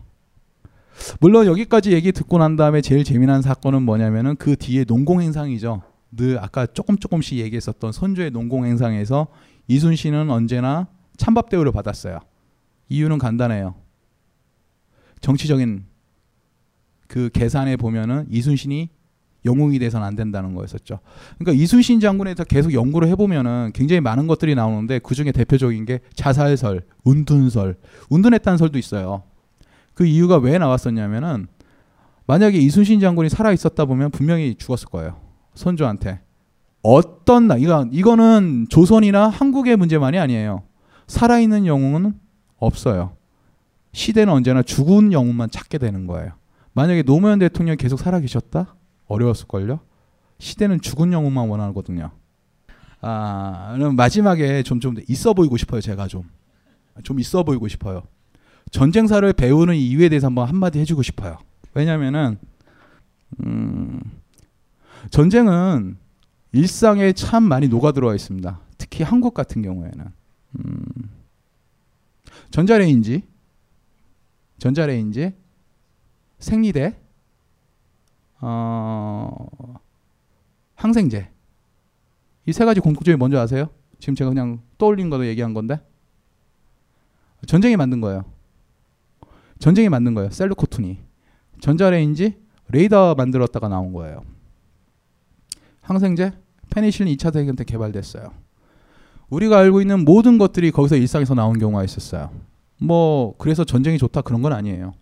[1.20, 5.84] 물론 여기까지 얘기 듣고 난 다음에 제일 재미난 사건은 뭐냐면은 그 뒤에 농공행상이죠.
[6.13, 9.28] 늘 아까 조금 조금씩 얘기했었던 선조의 농공행상에서
[9.68, 10.88] 이순신은 언제나
[11.18, 12.22] 찬밥 대우를 받았어요.
[12.89, 13.76] 이유는 간단해요.
[15.22, 15.86] 정치적인
[17.08, 18.89] 그 계산에 보면은 이순신이
[19.45, 20.99] 영웅이 돼서는 안 된다는 거였었죠.
[21.38, 25.99] 그러니까 이순신 장군에 서 계속 연구를 해보면은 굉장히 많은 것들이 나오는데 그 중에 대표적인 게
[26.16, 27.78] 자살설, 운둔설,
[28.10, 29.24] 운둔했다는 설도 있어요.
[29.93, 31.47] 그 이유가 왜 나왔었냐면은
[32.28, 35.16] 만약에 이순신 장군이 살아 있었다 보면 분명히 죽었을 거예요.
[35.55, 36.20] 선조한테.
[36.84, 40.64] 어떤 나 이거 이거는 조선이나 한국의 문제만이 아니에요.
[41.08, 42.14] 살아 있는 영웅은
[42.58, 43.14] 없어요.
[43.93, 46.34] 시대는 언제나 죽은 영웅만 찾게 되는 거예요.
[46.78, 48.75] 만약에 노무현 대통령이 계속 살아 계셨다?
[49.07, 49.80] 어려웠을걸요?
[50.38, 52.11] 시대는 죽은 영웅만 원하거든요.
[53.01, 56.30] 아, 마지막에 좀, 좀 있어 보이고 싶어요, 제가 좀.
[57.01, 58.03] 좀 있어 보이고 싶어요.
[58.69, 61.39] 전쟁사를 배우는 이유에 대해서 한번 한마디 해주고 싶어요.
[61.73, 62.38] 왜냐면은,
[63.43, 63.99] 음,
[65.09, 65.97] 전쟁은
[66.51, 68.59] 일상에 참 많이 녹아들어와 있습니다.
[68.78, 70.05] 특히 한국 같은 경우에는.
[70.59, 70.86] 음,
[72.51, 73.23] 전자레인지,
[74.59, 75.34] 전자레인지,
[76.39, 76.95] 생리대,
[78.41, 79.47] 어,
[80.75, 81.29] 항생제.
[82.45, 83.69] 이 세 가지 공통점이 뭔지 아세요?
[83.99, 85.79] 지금 제가 그냥 떠올린 거도 얘기한 건데.
[87.45, 88.23] 전쟁이 만든 거예요.
[89.59, 90.29] 전쟁이 만든 거예요.
[90.29, 90.99] 셀루코툰이.
[91.59, 92.38] 전자레인지,
[92.69, 94.21] 레이더 만들었다가 나온 거예요.
[95.81, 96.31] 항생제,
[96.69, 98.31] 페니실린 2차 대전 때 개발됐어요.
[99.29, 102.29] 우리가 알고 있는 모든 것들이 거기서 일상에서 나온 경우가 있었어요.
[102.79, 104.93] 뭐 그래서 전쟁이 좋다 그런 건 아니에요.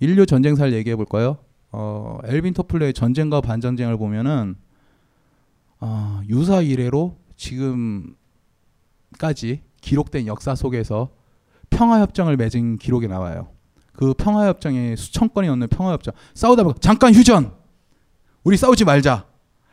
[0.00, 1.38] 인류 전쟁사를 얘기해 볼까요?
[1.72, 4.56] 어, 엘빈 토플러의 전쟁과 반전쟁을 보면은
[5.80, 8.16] 어, 유사 이래로 지금까지
[9.80, 11.10] 기록된 역사 속에서
[11.70, 13.48] 평화협정을 맺은 기록이 나와요.
[13.92, 16.14] 그 평화협정에 수천 건이 넘는 평화협정.
[16.34, 17.52] 싸우다 보면 잠깐 휴전!
[18.44, 19.26] 우리 싸우지 말자!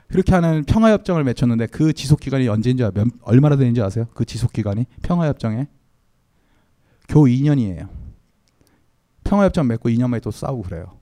[0.07, 4.05] 그렇게 하는 평화협정을 맺혔는데 그 지속기간이 언제인지 몇, 얼마나 되는지 아세요?
[4.13, 5.67] 그 지속기간이 평화협정에
[7.07, 8.02] 겨우 2년이에요.
[9.23, 10.97] 평화협정 맺고 2년 만에 또 싸우고 그래요.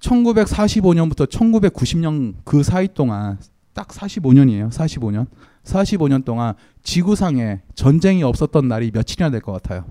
[0.00, 3.38] 1945년부터 1990년 그 사이 동안
[3.72, 4.70] 딱 45년이에요.
[4.70, 5.26] 45년.
[5.64, 9.84] 45년 동안 지구상에 전쟁이 없었던 날이 며칠이나 될 것 같아요.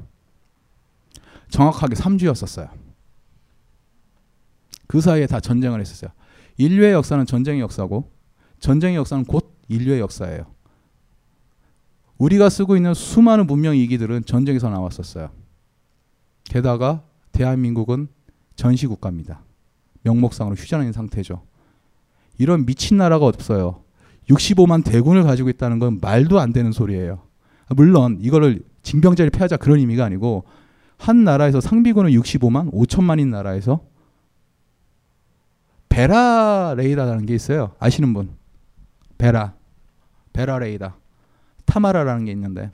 [1.50, 2.70] 정확하게 3주였었어요.
[4.88, 6.12] 그 사이에 다 전쟁을 했었어요.
[6.58, 8.12] 인류의 역사는 전쟁의 역사고
[8.59, 10.46] 전쟁의 역사는 곧 인류의 역사예요.
[12.17, 15.30] 우리가 쓰고 있는 수많은 문명 이기들은 전쟁에서 나왔었어요.
[16.51, 17.01] 게다가
[17.32, 18.09] 대한민국은
[18.55, 19.41] 전시국가입니다.
[20.03, 21.43] 명목상으로 휴전인 상태죠.
[22.37, 23.83] 이런 미친 나라가 없어요.
[24.29, 27.21] 65만 대군을 가지고 있다는 건 말도 안 되는 소리예요.
[27.69, 30.43] 물론 이거를 징병제를 폐하자 그런 의미가 아니고
[30.97, 33.86] 한 나라에서 상비군은 65만 5천만인 나라에서
[35.87, 37.75] 베라 레이다라는 게 있어요.
[37.79, 38.36] 아시는 분?
[39.17, 39.53] 베라.
[40.33, 40.97] 베라 레이다.
[41.65, 42.71] 타마라라는 게 있는데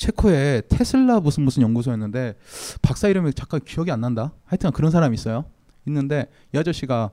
[0.00, 2.34] 체코에 테슬라 무슨 무슨 연구소였는데
[2.80, 4.32] 박사 이름이 잠깐 기억이 안 난다.
[4.46, 5.44] 하여튼 그런 사람이 있어요.
[5.86, 7.10] 있는데 이 아저씨가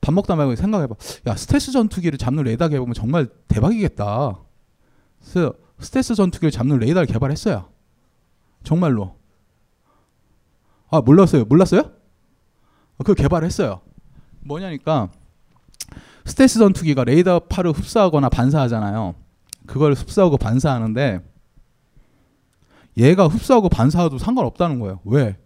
[0.00, 0.94] 밥 먹다 말고 생각해봐.
[1.26, 4.38] 야 스텔스 전투기를 잡는 레이더 개보면 정말 대박이겠다.
[5.20, 7.68] 그래서 스텔스 전투기를 잡는 레이더를 개발했어요.
[8.62, 9.16] 정말로.
[10.90, 11.44] 아 몰랐어요.
[11.46, 11.80] 몰랐어요?
[11.80, 13.80] 아, 그걸 개발했어요.
[14.38, 15.08] 뭐냐니까
[16.26, 19.16] 스텔스 전투기가 레이더 파를 흡수하거나 반사하잖아요.
[19.66, 21.33] 그걸 흡수하고 반사하는데
[22.96, 25.00] 얘가 흡수하고 반사해도 상관없다는 거예요.
[25.04, 25.36] 왜?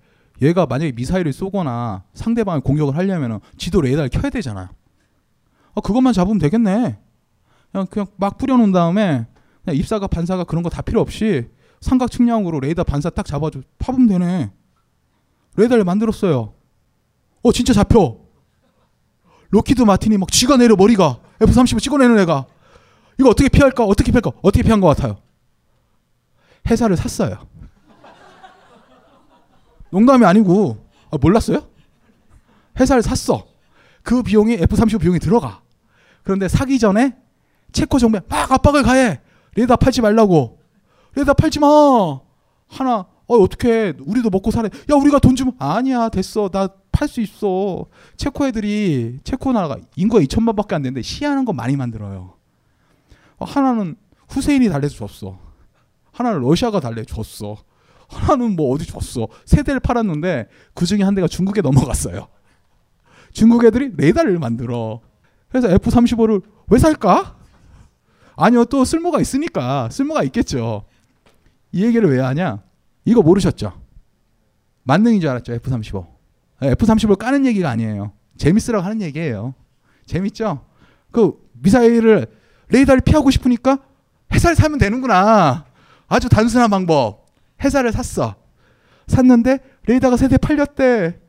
[0.43, 4.69] 얘가 만약에 미사일을 쏘거나 상대방을 공격을 하려면 지도 레이더를 켜야 되잖아요.
[5.75, 6.99] 아, 그것만 잡으면 되겠네.
[7.73, 9.27] 그냥, 그냥 막 뿌려놓은 다음에
[9.65, 11.49] 그냥 입사가 반사가 그런 거 다 필요 없이
[11.81, 14.51] 삼각 측량으로 레이더 반사 딱 잡아줘 파보면 되네.
[15.57, 16.55] 레이더를 만들었어요.
[17.43, 18.19] 어 진짜 잡혀.
[19.51, 22.47] 록히드 마틴이 막 쥐가 내려 머리가 F-35 찍어내는 애가
[23.19, 23.85] 이거 어떻게 피할까?
[23.85, 24.31] 어떻게 피할까?
[24.43, 25.19] 어떻게 피한 것 같아요?
[26.69, 27.39] 회사를 샀어요.
[29.91, 31.67] 농담이 아니고 아, 몰랐어요?
[32.79, 33.47] 회사를 샀어.
[34.03, 35.63] 그 비용이 F-35 비용이 들어가.
[36.23, 37.17] 그런데 사기 전에
[37.73, 39.21] 체코 정부에 막 압박을 가해.
[39.57, 40.61] 레이더 팔지 말라고.
[41.15, 41.67] 레이더 팔지 마.
[42.69, 44.69] 하나 어 어떻게 우리도 먹고 살아.
[44.69, 46.69] 야 우리가 돈 주면 아니야 됐어 나
[46.99, 47.87] 팔 수 있어.
[48.17, 52.35] 체코 애들이 체코 나라가 인구가 2천만밖에 안 되는데 시하는 거 많이 만들어요.
[53.39, 53.95] 어, 하나는
[54.29, 55.39] 후세인이 달래줬어.
[56.19, 57.57] 하나는 러시아가 달래 줬어.
[58.09, 59.29] 하나는 뭐 어디 줬어.
[59.45, 62.27] 세 대를 팔았는데 그 중에 한 대가 중국에 넘어갔어요.
[63.33, 65.01] 중국 애들이 네 달을 만들어.
[65.49, 67.37] 그래서 F-35를 왜 살까?
[68.35, 70.87] 아니요, 또 쓸모가 있으니까 쓸모가 있겠죠.
[71.71, 72.65] 이 얘기를 왜 하냐?
[73.05, 73.81] 이거 모르셨죠?
[74.83, 76.05] 만능인 줄 알았죠, F-35.
[76.63, 78.11] F-35를 까는 얘기가 아니에요.
[78.39, 79.55] 재밌으라고 하는 얘기예요.
[80.07, 80.65] 재밌죠?
[81.13, 82.27] 그 미사일을
[82.71, 83.79] 레이더를 피하고 싶으니까
[84.33, 85.68] 회사를 사면 되는구나.
[86.09, 87.27] 아주 단순한 방법.
[87.63, 88.35] 회사를 샀어.
[89.07, 91.21] 샀는데 레이더가 세대 팔렸대.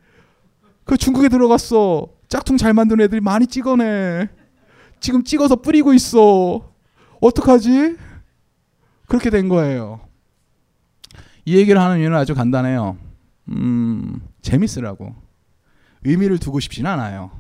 [0.85, 2.07] 그 중국에 들어갔어.
[2.27, 4.29] 짝퉁 잘 만드는 애들이 많이 찍어내.
[4.99, 6.73] 지금 찍어서 뿌리고 있어.
[7.21, 7.97] 어떡하지?
[9.07, 10.01] 그렇게 된 거예요.
[11.45, 12.97] 이 얘기를 하는 이유는 아주 간단해요.
[13.49, 15.15] 음, 재밌으라고.
[16.03, 17.31] 의미를 두고 싶지는 않아요.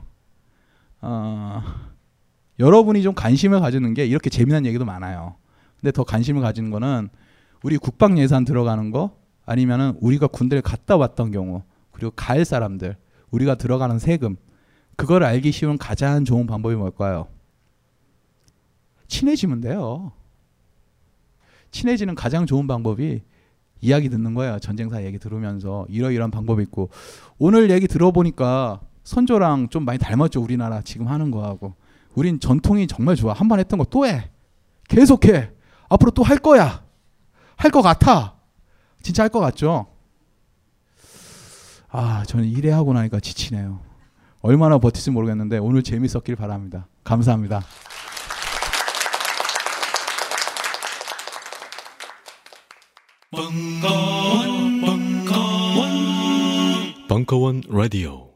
[1.01, 1.63] 어,
[2.59, 5.35] 여러분이 좀 관심을 가지는 게 이렇게 재미난 얘기도 많아요.
[5.79, 7.09] 근데 더 관심을 가지는 거는
[7.63, 12.95] 우리 국방 예산 들어가는 거 아니면은 우리가 군대를 갔다 왔던 경우 그리고 갈 사람들
[13.31, 14.35] 우리가 들어가는 세금
[14.95, 17.27] 그걸 알기 쉬운 가장 좋은 방법이 뭘까요?
[19.07, 20.11] 친해지면 돼요.
[21.71, 23.21] 친해지는 가장 좋은 방법이
[23.81, 24.59] 이야기 듣는 거예요.
[24.59, 26.89] 전쟁사 얘기 들으면서 이러이러한 방법이 있고
[27.37, 30.41] 오늘 얘기 들어보니까 선조랑 좀 많이 닮았죠.
[30.41, 31.75] 우리나라 지금 하는 거하고
[32.15, 33.33] 우린 전통이 정말 좋아.
[33.33, 34.29] 한 번 했던 거 또 해.
[34.89, 35.51] 계속해.
[35.89, 36.83] 앞으로 또 할 거야.
[37.59, 38.35] 할 것 같아.
[39.01, 39.87] 진짜 할 것 같죠?
[41.89, 43.79] 아, 저는 일해 하고 나니까 지치네요.
[44.41, 46.87] 얼마나 버틸지 모르겠는데 오늘 재밌었길 바랍니다.
[47.03, 47.61] 감사합니다.
[53.31, 55.87] 벙커원, 벙커원,
[57.07, 58.28] 벙커원 라디오.